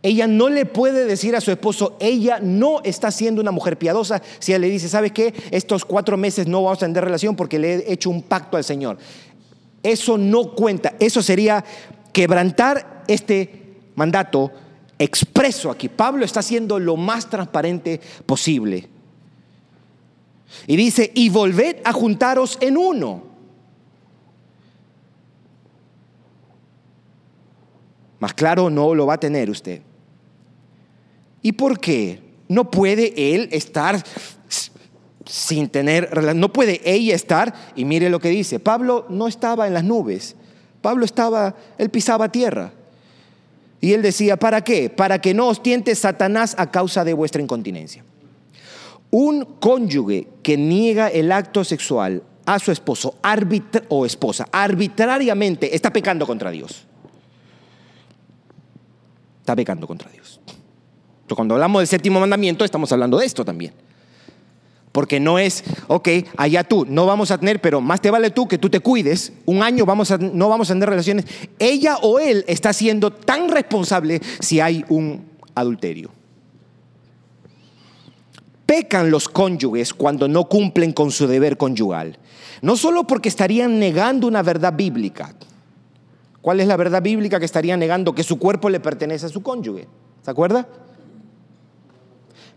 Ella 0.03 0.27
no 0.27 0.49
le 0.49 0.67
puede 0.67 1.05
decir 1.05 1.37
a 1.37 1.41
su 1.41 1.51
esposo, 1.51 1.97
ella 2.01 2.41
no 2.41 2.81
está 2.85 3.11
siendo 3.11 3.43
una 3.43 3.51
mujer 3.51 3.77
piadosa 3.77 4.23
si 4.39 4.53
él 4.53 4.63
le 4.63 4.71
dice, 4.71 4.89
¿sabes 4.89 5.13
qué? 5.13 5.35
Estos 5.51 5.85
cuatro 5.85 6.17
meses 6.17 6.47
no 6.47 6.63
vamos 6.63 6.79
a 6.79 6.87
tener 6.87 7.05
relación 7.05 7.37
porque 7.37 7.59
le 7.59 7.75
he 7.75 7.93
hecho 7.93 8.09
un 8.09 8.23
pacto 8.23 8.57
al 8.57 8.65
Señor. 8.65 8.99
Eso 9.83 10.17
no 10.17 10.53
cuenta. 10.55 10.95
Eso 10.99 11.23
sería 11.23 11.65
quebrantar 12.13 13.05
este 13.09 13.77
mandato 13.95 14.51
expreso 14.99 15.71
aquí. 15.71 15.89
Pablo 15.89 16.25
está 16.25 16.41
haciendo 16.41 16.79
lo 16.79 16.97
más 16.97 17.29
transparente 17.29 18.01
posible. 18.27 18.89
Y 20.67 20.77
dice, 20.77 21.11
y 21.15 21.29
volved 21.29 21.77
a 21.85 21.93
juntaros 21.93 22.59
en 22.61 22.77
uno. 22.77 23.23
Más 28.19 28.35
claro 28.35 28.69
no 28.69 28.95
lo 28.95 29.07
va 29.07 29.15
a 29.15 29.21
tener 29.21 29.49
usted. 29.49 29.81
¿Y 31.43 31.53
por 31.53 31.81
qué? 31.81 32.21
No 32.49 32.71
puede 32.71 33.35
él 33.35 33.49
estar 33.53 34.03
sin 35.25 35.69
tener, 35.69 36.35
no 36.35 36.53
puede 36.53 36.81
ella 36.85 37.15
estar, 37.15 37.55
y 37.77 37.85
mire 37.85 38.11
lo 38.11 38.19
que 38.19 38.31
dice, 38.31 38.59
Pablo 38.59 39.07
no 39.09 39.29
estaba 39.29 39.69
en 39.69 39.75
las 39.75 39.85
nubes, 39.85 40.35
Pablo 40.81 41.05
estaba, 41.05 41.55
él 41.79 41.91
pisaba 41.91 42.31
tierra. 42.31 42.73
Y 43.81 43.93
él 43.93 44.03
decía, 44.03 44.37
¿para 44.37 44.63
qué? 44.63 44.91
Para 44.91 45.21
que 45.21 45.33
no 45.35 45.49
os 45.49 45.63
tiente 45.63 45.95
Satanás 45.95 46.55
a 46.59 46.71
causa 46.71 47.05
de 47.05 47.15
vuestra 47.15 47.41
incontinencia. 47.41 48.05
Un 49.11 49.45
cónyuge 49.45 50.29
que 50.43 50.57
niega 50.57 51.09
el 51.09 51.33
acto 51.33 51.65
sexual 51.65 52.23
a 52.47 52.59
su 52.59 52.73
esposo 52.73 53.17
o 53.89 54.07
esposa 54.07 54.47
arbitrariamente 54.53 55.75
está 55.75 55.93
pecando 55.93 56.27
contra 56.27 56.51
Dios. 56.51 56.87
Está 59.41 59.57
pecando 59.57 59.87
contra 59.87 60.11
Dios. 60.11 60.41
cuando 61.35 61.55
hablamos 61.55 61.81
del 61.81 61.87
séptimo 61.87 62.21
mandamiento 62.21 62.65
estamos 62.65 62.91
hablando 62.93 63.19
de 63.19 63.27
esto 63.27 63.45
también. 63.45 63.73
Porque 64.93 65.21
no 65.21 65.39
es, 65.39 65.63
ok, 65.87 66.09
allá 66.37 66.65
tú, 66.65 66.85
no 66.89 67.07
vamos 67.07 67.31
a 67.31 67.39
tener, 67.39 67.61
pero 67.61 67.81
más 67.81 68.01
te 68.01 68.11
vale 68.11 68.31
tú 68.31 68.49
que 68.49 68.59
tú 68.59 68.69
te 68.69 68.81
cuides, 68.81 69.33
un 69.47 69.63
año 69.63 69.87
vamos 69.87 70.11
a, 70.11 70.19
no 70.19 70.49
vamos 70.49 70.69
a 70.71 70.75
tener 70.75 70.89
relaciones. 70.89 71.27
Ella 71.59 71.97
o 72.03 72.19
él 72.19 72.45
está 72.49 72.73
siendo 72.73 73.13
tan 73.13 73.49
responsable 73.49 74.21
si 74.41 74.59
hay 74.59 74.85
un 74.89 75.25
adulterio. 75.55 76.11
Pecan 78.67 79.11
los 79.11 79.29
cónyuges 79.29 79.95
cuando 79.95 80.27
no 80.29 80.49
cumplen 80.49 80.93
con 80.93 81.11
su 81.11 81.27
deber 81.27 81.57
conyugal. 81.57 82.19
No 82.63 82.77
solo 82.77 83.07
porque 83.07 83.29
estarían 83.29 83.79
negando 83.79 84.27
una 84.27 84.43
verdad 84.43 84.75
bíblica, 84.77 85.35
¿Cuál 86.41 86.61
es 86.61 86.67
la 86.67 86.77
verdad 86.77 87.03
bíblica 87.03 87.39
que 87.39 87.45
estaría 87.45 87.77
negando 87.77 88.15
que 88.15 88.23
su 88.23 88.39
cuerpo 88.39 88.71
le 88.71 88.81
pertenece 88.81 89.27
a 89.27 89.29
su 89.29 89.43
cónyuge? 89.43 89.87
¿Se 90.23 90.31
acuerda? 90.31 90.67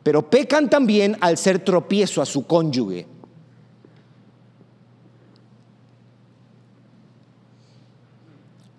Pero 0.03 0.29
pecan 0.29 0.69
también 0.69 1.17
al 1.21 1.37
ser 1.37 1.59
tropiezo 1.59 2.21
a 2.21 2.25
su 2.25 2.45
cónyuge. 2.45 3.07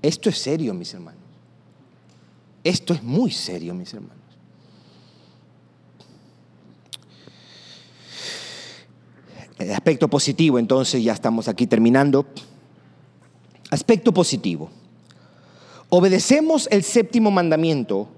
Esto 0.03 0.29
es 0.29 0.37
serio, 0.37 0.75
mis 0.75 0.93
hermanos. 0.93 1.23
Esto 2.63 2.93
es 2.93 3.03
muy 3.03 3.31
serio, 3.31 3.75
mis 3.75 3.93
hermanos. 3.95 4.19
Aspecto 9.73 10.09
positivo, 10.09 10.59
entonces 10.59 11.03
ya 11.03 11.15
estamos 11.15 11.49
aquí 11.49 11.67
terminando. 11.67 12.27
Aspecto 13.71 14.13
positivo. 14.13 14.71
Obedecemos 15.89 16.69
el 16.71 16.83
séptimo 16.83 17.31
mandamiento 17.31 18.09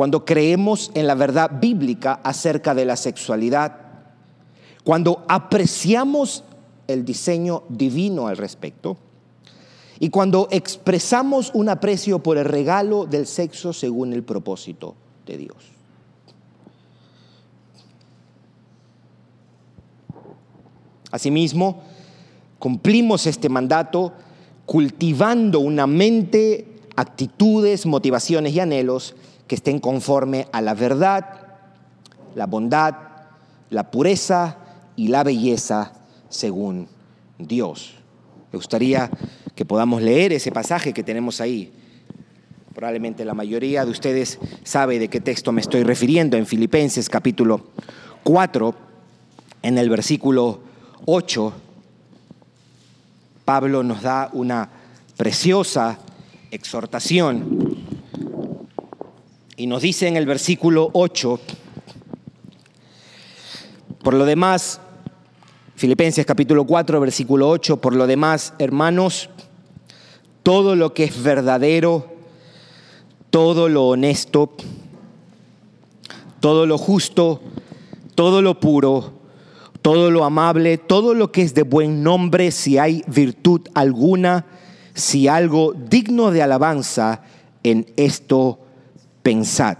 cuando 0.00 0.24
creemos 0.24 0.90
en 0.94 1.06
la 1.06 1.14
verdad 1.14 1.60
bíblica 1.60 2.20
acerca 2.24 2.74
de 2.74 2.86
la 2.86 2.96
sexualidad, 2.96 3.76
cuando 4.82 5.26
apreciamos 5.28 6.42
el 6.86 7.04
diseño 7.04 7.64
divino 7.68 8.26
al 8.26 8.38
respecto 8.38 8.96
y 9.98 10.08
cuando 10.08 10.48
expresamos 10.52 11.50
un 11.52 11.68
aprecio 11.68 12.20
por 12.20 12.38
el 12.38 12.46
regalo 12.46 13.04
del 13.04 13.26
sexo 13.26 13.74
según 13.74 14.14
el 14.14 14.22
propósito 14.22 14.94
de 15.26 15.36
Dios. 15.36 15.56
Asimismo, 21.10 21.82
cumplimos 22.58 23.26
este 23.26 23.50
mandato 23.50 24.14
cultivando 24.64 25.60
una 25.60 25.86
mente, 25.86 26.78
actitudes, 26.96 27.84
motivaciones 27.84 28.54
y 28.54 28.60
anhelos 28.60 29.14
que 29.50 29.56
estén 29.56 29.80
conforme 29.80 30.46
a 30.52 30.60
la 30.60 30.74
verdad, 30.74 31.26
la 32.36 32.46
bondad, 32.46 32.94
la 33.70 33.90
pureza 33.90 34.58
y 34.94 35.08
la 35.08 35.24
belleza 35.24 35.90
según 36.28 36.86
Dios. 37.36 37.96
Me 38.52 38.58
gustaría 38.58 39.10
que 39.56 39.64
podamos 39.64 40.02
leer 40.02 40.32
ese 40.32 40.52
pasaje 40.52 40.92
que 40.92 41.02
tenemos 41.02 41.40
ahí. 41.40 41.72
Probablemente 42.76 43.24
la 43.24 43.34
mayoría 43.34 43.84
de 43.84 43.90
ustedes 43.90 44.38
sabe 44.62 45.00
de 45.00 45.08
qué 45.08 45.20
texto 45.20 45.50
me 45.50 45.62
estoy 45.62 45.82
refiriendo 45.82 46.36
en 46.36 46.46
Filipenses 46.46 47.08
capítulo 47.08 47.70
4, 48.22 48.72
en 49.62 49.78
el 49.78 49.90
versículo 49.90 50.60
8, 51.06 51.52
Pablo 53.44 53.82
nos 53.82 54.02
da 54.02 54.30
una 54.32 54.70
preciosa 55.16 55.98
exhortación 56.52 57.59
y 59.60 59.66
nos 59.66 59.82
dice 59.82 60.08
en 60.08 60.16
el 60.16 60.24
versículo 60.24 60.88
8, 60.94 61.38
por 64.02 64.14
lo 64.14 64.24
demás, 64.24 64.80
Filipenses 65.76 66.24
capítulo 66.24 66.64
4, 66.64 66.98
versículo 66.98 67.46
8, 67.50 67.76
por 67.76 67.94
lo 67.94 68.06
demás, 68.06 68.54
hermanos, 68.58 69.28
todo 70.42 70.76
lo 70.76 70.94
que 70.94 71.04
es 71.04 71.22
verdadero, 71.22 72.06
todo 73.28 73.68
lo 73.68 73.88
honesto, 73.88 74.50
todo 76.40 76.64
lo 76.64 76.78
justo, 76.78 77.42
todo 78.14 78.40
lo 78.40 78.60
puro, 78.60 79.12
todo 79.82 80.10
lo 80.10 80.24
amable, 80.24 80.78
todo 80.78 81.12
lo 81.12 81.32
que 81.32 81.42
es 81.42 81.52
de 81.52 81.64
buen 81.64 82.02
nombre, 82.02 82.50
si 82.50 82.78
hay 82.78 83.04
virtud 83.08 83.60
alguna, 83.74 84.46
si 84.94 85.28
algo 85.28 85.74
digno 85.74 86.30
de 86.30 86.40
alabanza, 86.40 87.20
en 87.62 87.84
esto 87.98 88.58
pensad. 89.30 89.78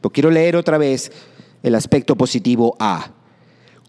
Pero 0.00 0.10
quiero 0.10 0.30
leer 0.30 0.56
otra 0.56 0.78
vez 0.78 1.12
el 1.62 1.74
aspecto 1.74 2.16
positivo 2.16 2.74
A. 2.78 3.10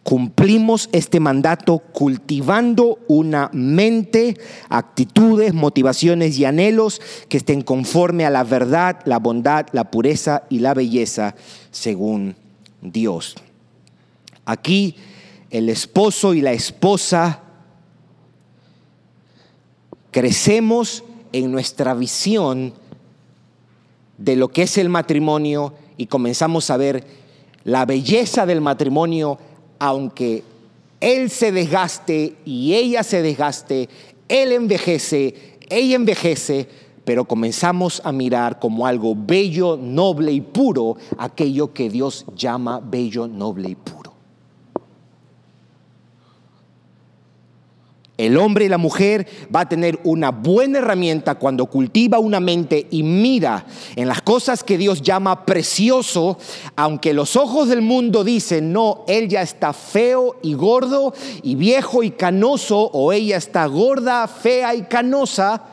Cumplimos 0.04 0.90
este 0.92 1.22
mandato 1.22 1.80
cultivando 1.80 3.00
una 3.08 3.50
mente, 3.54 4.36
actitudes, 4.68 5.54
motivaciones 5.54 6.38
y 6.38 6.44
anhelos 6.44 7.00
que 7.30 7.38
estén 7.38 7.62
conforme 7.62 8.26
a 8.26 8.30
la 8.30 8.44
verdad, 8.44 9.00
la 9.06 9.18
bondad, 9.18 9.68
la 9.72 9.90
pureza 9.90 10.44
y 10.50 10.60
la 10.60 10.74
belleza 10.74 11.34
según 11.72 12.36
Dios. 12.82 13.36
Aquí 14.44 14.98
el 15.52 15.70
esposo 15.70 16.34
y 16.34 16.42
la 16.42 16.52
esposa 16.52 17.44
crecemos 20.12 21.06
en 21.32 21.50
nuestra 21.50 21.94
visión 21.94 22.74
de 24.24 24.36
lo 24.36 24.50
que 24.50 24.64
es 24.64 24.78
el 24.78 24.90
matrimonio 24.90 25.74
y 25.98 26.06
comenzamos 26.06 26.70
a 26.70 26.78
ver 26.78 27.04
la 27.64 27.86
belleza 27.86 28.46
del 28.46 28.62
matrimonio, 28.62 29.38
aunque 29.80 30.44
él 31.00 31.30
se 31.30 31.52
desgaste 31.52 32.36
y 32.46 32.74
ella 32.74 33.04
se 33.04 33.22
desgaste, 33.22 33.90
él 34.30 34.52
envejece, 34.52 35.58
ella 35.70 35.96
envejece, 35.96 36.68
pero 37.04 37.26
comenzamos 37.26 38.02
a 38.06 38.12
mirar 38.12 38.60
como 38.60 38.86
algo 38.86 39.16
bello, 39.18 39.78
noble 39.78 40.32
y 40.32 40.42
puro 40.42 40.98
aquello 41.18 41.74
que 41.74 41.90
Dios 41.90 42.26
llama 42.36 42.80
bello, 42.80 43.28
noble 43.28 43.70
y 43.70 43.76
puro. 43.76 44.01
El 48.22 48.38
hombre 48.38 48.66
y 48.66 48.70
la 48.70 48.78
mujer 48.78 49.26
va 49.54 49.62
a 49.62 49.70
tener 49.70 50.00
una 50.04 50.30
buena 50.30 50.78
herramienta 50.78 51.34
cuando 51.34 51.66
cultiva 51.66 52.20
una 52.20 52.40
mente 52.40 52.86
y 52.92 53.02
mira 53.02 53.66
en 53.96 54.08
las 54.08 54.22
cosas 54.22 54.64
que 54.64 54.78
Dios 54.78 55.02
llama 55.02 55.44
precioso, 55.44 56.38
aunque 56.76 57.16
los 57.16 57.36
ojos 57.36 57.68
del 57.68 57.82
mundo 57.82 58.24
dicen, 58.24 58.72
no, 58.72 59.06
él 59.08 59.28
ya 59.28 59.42
está 59.42 59.74
feo 59.74 60.36
y 60.44 60.54
gordo 60.54 61.16
y 61.42 61.56
viejo 61.56 62.04
y 62.04 62.12
canoso, 62.12 62.92
o 62.94 63.12
ella 63.12 63.38
está 63.38 63.66
gorda, 63.66 64.28
fea 64.28 64.76
y 64.76 64.84
canosa, 64.84 65.64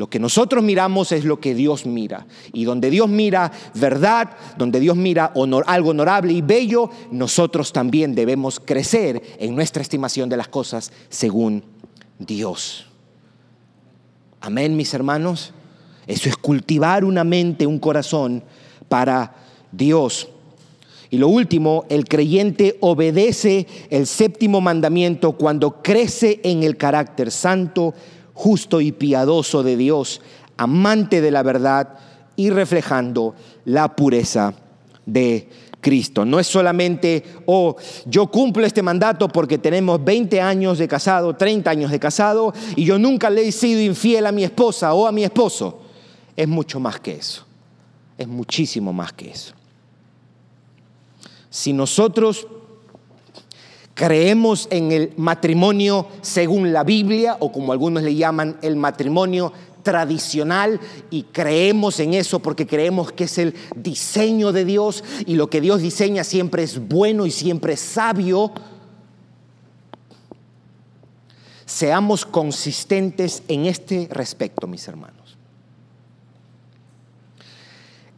lo 0.00 0.08
que 0.08 0.18
nosotros 0.18 0.64
miramos 0.64 1.12
es 1.12 1.26
lo 1.26 1.40
que 1.40 1.54
Dios 1.54 1.84
mira. 1.84 2.26
Y 2.54 2.64
donde 2.64 2.88
Dios 2.88 3.06
mira 3.06 3.52
verdad, 3.74 4.30
donde 4.56 4.80
Dios 4.80 4.96
mira 4.96 5.30
algo 5.66 5.90
honorable 5.90 6.32
y 6.32 6.40
bello, 6.40 6.88
nosotros 7.10 7.70
también 7.70 8.14
debemos 8.14 8.60
crecer 8.60 9.20
en 9.38 9.54
nuestra 9.54 9.82
estimación 9.82 10.30
de 10.30 10.38
las 10.38 10.48
cosas 10.48 10.90
según 11.10 11.62
Dios. 12.18 12.86
Amén, 14.40 14.74
mis 14.74 14.94
hermanos. 14.94 15.52
Eso 16.06 16.30
es 16.30 16.36
cultivar 16.38 17.04
una 17.04 17.22
mente, 17.22 17.66
un 17.66 17.78
corazón 17.78 18.42
para 18.88 19.34
Dios. 19.70 20.30
Y 21.10 21.18
lo 21.18 21.28
último, 21.28 21.84
el 21.90 22.06
creyente 22.06 22.78
obedece 22.80 23.66
el 23.90 24.06
séptimo 24.06 24.62
mandamiento 24.62 25.32
cuando 25.32 25.82
crece 25.82 26.40
en 26.42 26.62
el 26.62 26.78
carácter 26.78 27.30
santo, 27.30 27.92
justo 28.40 28.80
y 28.80 28.90
piadoso 28.90 29.62
de 29.62 29.76
Dios, 29.76 30.22
amante 30.56 31.20
de 31.20 31.30
la 31.30 31.42
verdad 31.42 31.98
y 32.36 32.48
reflejando 32.48 33.34
la 33.66 33.94
pureza 33.94 34.54
de 35.04 35.46
Cristo. 35.82 36.24
No 36.24 36.40
es 36.40 36.46
solamente, 36.46 37.22
oh, 37.44 37.76
yo 38.06 38.28
cumplo 38.28 38.64
este 38.64 38.82
mandato 38.82 39.28
porque 39.28 39.58
tenemos 39.58 40.02
20 40.02 40.40
años 40.40 40.78
de 40.78 40.88
casado, 40.88 41.36
30 41.36 41.70
años 41.70 41.90
de 41.90 42.00
casado 42.00 42.54
y 42.76 42.86
yo 42.86 42.98
nunca 42.98 43.28
le 43.28 43.46
he 43.46 43.52
sido 43.52 43.78
infiel 43.82 44.24
a 44.24 44.32
mi 44.32 44.42
esposa 44.42 44.94
o 44.94 45.06
a 45.06 45.12
mi 45.12 45.22
esposo. 45.22 45.82
Es 46.34 46.48
mucho 46.48 46.80
más 46.80 46.98
que 46.98 47.16
eso. 47.16 47.44
Es 48.16 48.26
muchísimo 48.26 48.90
más 48.90 49.12
que 49.12 49.32
eso. 49.32 49.52
Si 51.50 51.74
nosotros 51.74 52.46
creemos 53.94 54.68
en 54.70 54.92
el 54.92 55.12
matrimonio 55.16 56.06
según 56.22 56.72
la 56.72 56.84
Biblia, 56.84 57.36
o 57.40 57.52
como 57.52 57.72
algunos 57.72 58.02
le 58.02 58.14
llaman 58.14 58.56
el 58.62 58.76
matrimonio 58.76 59.52
tradicional 59.82 60.80
y 61.10 61.24
creemos 61.24 62.00
en 62.00 62.14
eso 62.14 62.40
porque 62.40 62.66
creemos 62.66 63.12
que 63.12 63.24
es 63.24 63.38
el 63.38 63.54
diseño 63.76 64.52
de 64.52 64.64
Dios 64.64 65.04
y 65.26 65.34
lo 65.34 65.48
que 65.50 65.60
Dios 65.60 65.80
diseña 65.80 66.24
siempre 66.24 66.62
es 66.62 66.86
bueno 66.88 67.26
y 67.26 67.30
siempre 67.30 67.74
es 67.74 67.80
sabio. 67.80 68.52
Seamos 71.64 72.26
consistentes 72.26 73.42
en 73.48 73.66
este 73.66 74.08
respecto, 74.10 74.66
mis 74.66 74.86
hermanos. 74.88 75.38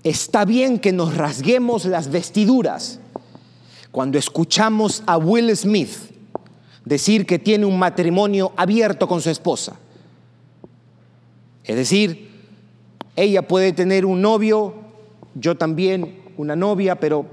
Está 0.02 0.44
bien 0.44 0.80
que 0.80 0.92
nos 0.92 1.16
rasguemos 1.16 1.84
las 1.84 2.10
vestiduras 2.10 2.98
cuando 3.92 4.18
escuchamos 4.18 5.02
a 5.06 5.18
Will 5.18 5.54
Smith 5.54 5.90
decir 6.84 7.26
que 7.26 7.38
tiene 7.38 7.66
un 7.66 7.78
matrimonio 7.78 8.52
abierto 8.56 9.06
con 9.06 9.20
su 9.20 9.30
esposa. 9.30 9.76
Es 11.62 11.76
decir, 11.76 12.30
ella 13.14 13.46
puede 13.46 13.72
tener 13.72 14.04
un 14.04 14.20
novio, 14.20 14.74
yo 15.34 15.56
también 15.56 16.22
una 16.38 16.56
novia, 16.56 16.98
pero 16.98 17.26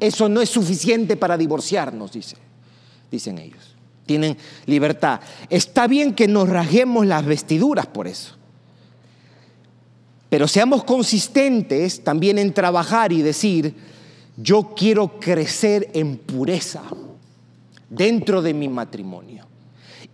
eso 0.00 0.28
no 0.28 0.42
es 0.42 0.50
suficiente 0.50 1.16
para 1.16 1.38
divorciarnos, 1.38 2.12
dice, 2.12 2.36
dicen 3.10 3.38
ellos. 3.38 3.76
tienen 4.04 4.36
libertad. 4.66 5.20
Está 5.48 5.86
bien 5.86 6.14
que 6.14 6.26
nos 6.26 6.48
rasguemos 6.48 7.06
las 7.06 7.24
vestiduras 7.24 7.86
por 7.86 8.08
eso. 8.08 8.34
Pero 10.28 10.48
seamos 10.48 10.82
consistentes 10.82 12.02
también 12.02 12.38
en 12.38 12.52
trabajar 12.52 13.12
y 13.12 13.22
decir, 13.22 13.74
yo 14.42 14.74
quiero 14.74 15.20
crecer 15.20 15.90
en 15.92 16.16
pureza 16.16 16.82
dentro 17.90 18.40
de 18.40 18.54
mi 18.54 18.68
matrimonio 18.68 19.46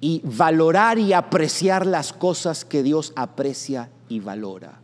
y 0.00 0.20
valorar 0.24 0.98
y 0.98 1.12
apreciar 1.12 1.86
las 1.86 2.12
cosas 2.12 2.64
que 2.64 2.82
Dios 2.82 3.12
aprecia 3.14 3.88
y 4.08 4.20
valora. 4.20 4.80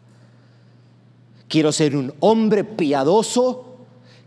Quiero 1.49 1.72
ser 1.72 1.97
un 1.97 2.14
hombre 2.20 2.64
piadoso, 2.64 3.78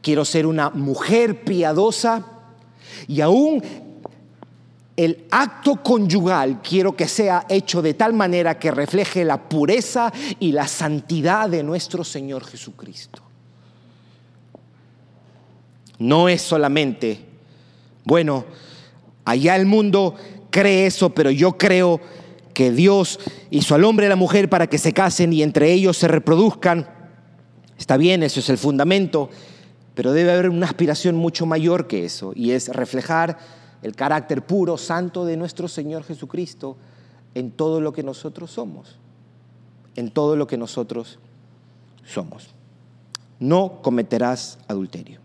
quiero 0.02 0.26
ser 0.26 0.46
una 0.46 0.70
mujer 0.70 1.44
piadosa 1.46 2.26
y 3.08 3.22
aún 3.22 3.64
el 4.98 5.26
acto 5.32 5.82
conyugal 5.82 6.62
quiero 6.62 6.96
que 6.96 7.08
sea 7.08 7.46
hecho 7.50 7.82
de 7.82 7.94
tal 7.94 8.14
manera 8.14 8.60
que 8.60 8.72
refleje 8.72 9.24
la 9.24 9.50
pureza 9.50 10.12
y 10.40 10.52
la 10.52 10.68
santidad 10.68 11.50
de 11.50 11.64
nuestro 11.64 12.04
Señor 12.04 12.44
Jesucristo. 12.44 13.26
No 16.00 16.30
es 16.30 16.42
solamente, 16.42 17.26
bueno, 18.04 18.46
allá 19.24 19.56
el 19.56 19.66
mundo 19.66 20.16
cree 20.50 20.86
eso, 20.86 21.10
pero 21.10 21.32
yo 21.32 21.58
creo 21.58 22.00
que 22.54 22.72
Dios 22.72 23.20
hizo 23.50 23.76
al 23.76 23.84
hombre 23.84 24.06
y 24.06 24.08
a 24.08 24.10
la 24.10 24.16
mujer 24.16 24.50
para 24.50 24.68
que 24.68 24.78
se 24.78 24.94
casen 24.94 25.34
y 25.34 25.44
entre 25.44 25.72
ellos 25.72 25.98
se 25.98 26.08
reproduzcan. 26.08 26.88
Está 27.78 27.98
bien, 27.98 28.24
eso 28.24 28.40
es 28.40 28.50
el 28.50 28.58
fundamento, 28.58 29.30
pero 29.94 30.14
debe 30.14 30.32
haber 30.32 30.50
una 30.50 30.66
aspiración 30.66 31.16
mucho 31.16 31.46
mayor 31.46 31.88
que 31.88 32.06
eso, 32.06 32.32
y 32.36 32.52
es 32.52 32.70
reflejar 32.70 33.38
el 33.82 33.96
carácter 33.96 34.46
puro, 34.46 34.78
santo 34.78 35.26
de 35.26 35.38
nuestro 35.38 35.68
Señor 35.68 36.04
Jesucristo 36.04 36.78
en 37.34 37.52
todo 37.52 37.82
lo 37.82 37.92
que 37.92 38.04
nosotros 38.04 38.52
somos, 38.52 38.98
en 39.96 40.10
todo 40.12 40.36
lo 40.36 40.48
que 40.48 40.58
nosotros 40.58 41.20
somos. 42.06 42.56
No 43.40 43.82
cometerás 43.82 44.58
adulterio. 44.68 45.25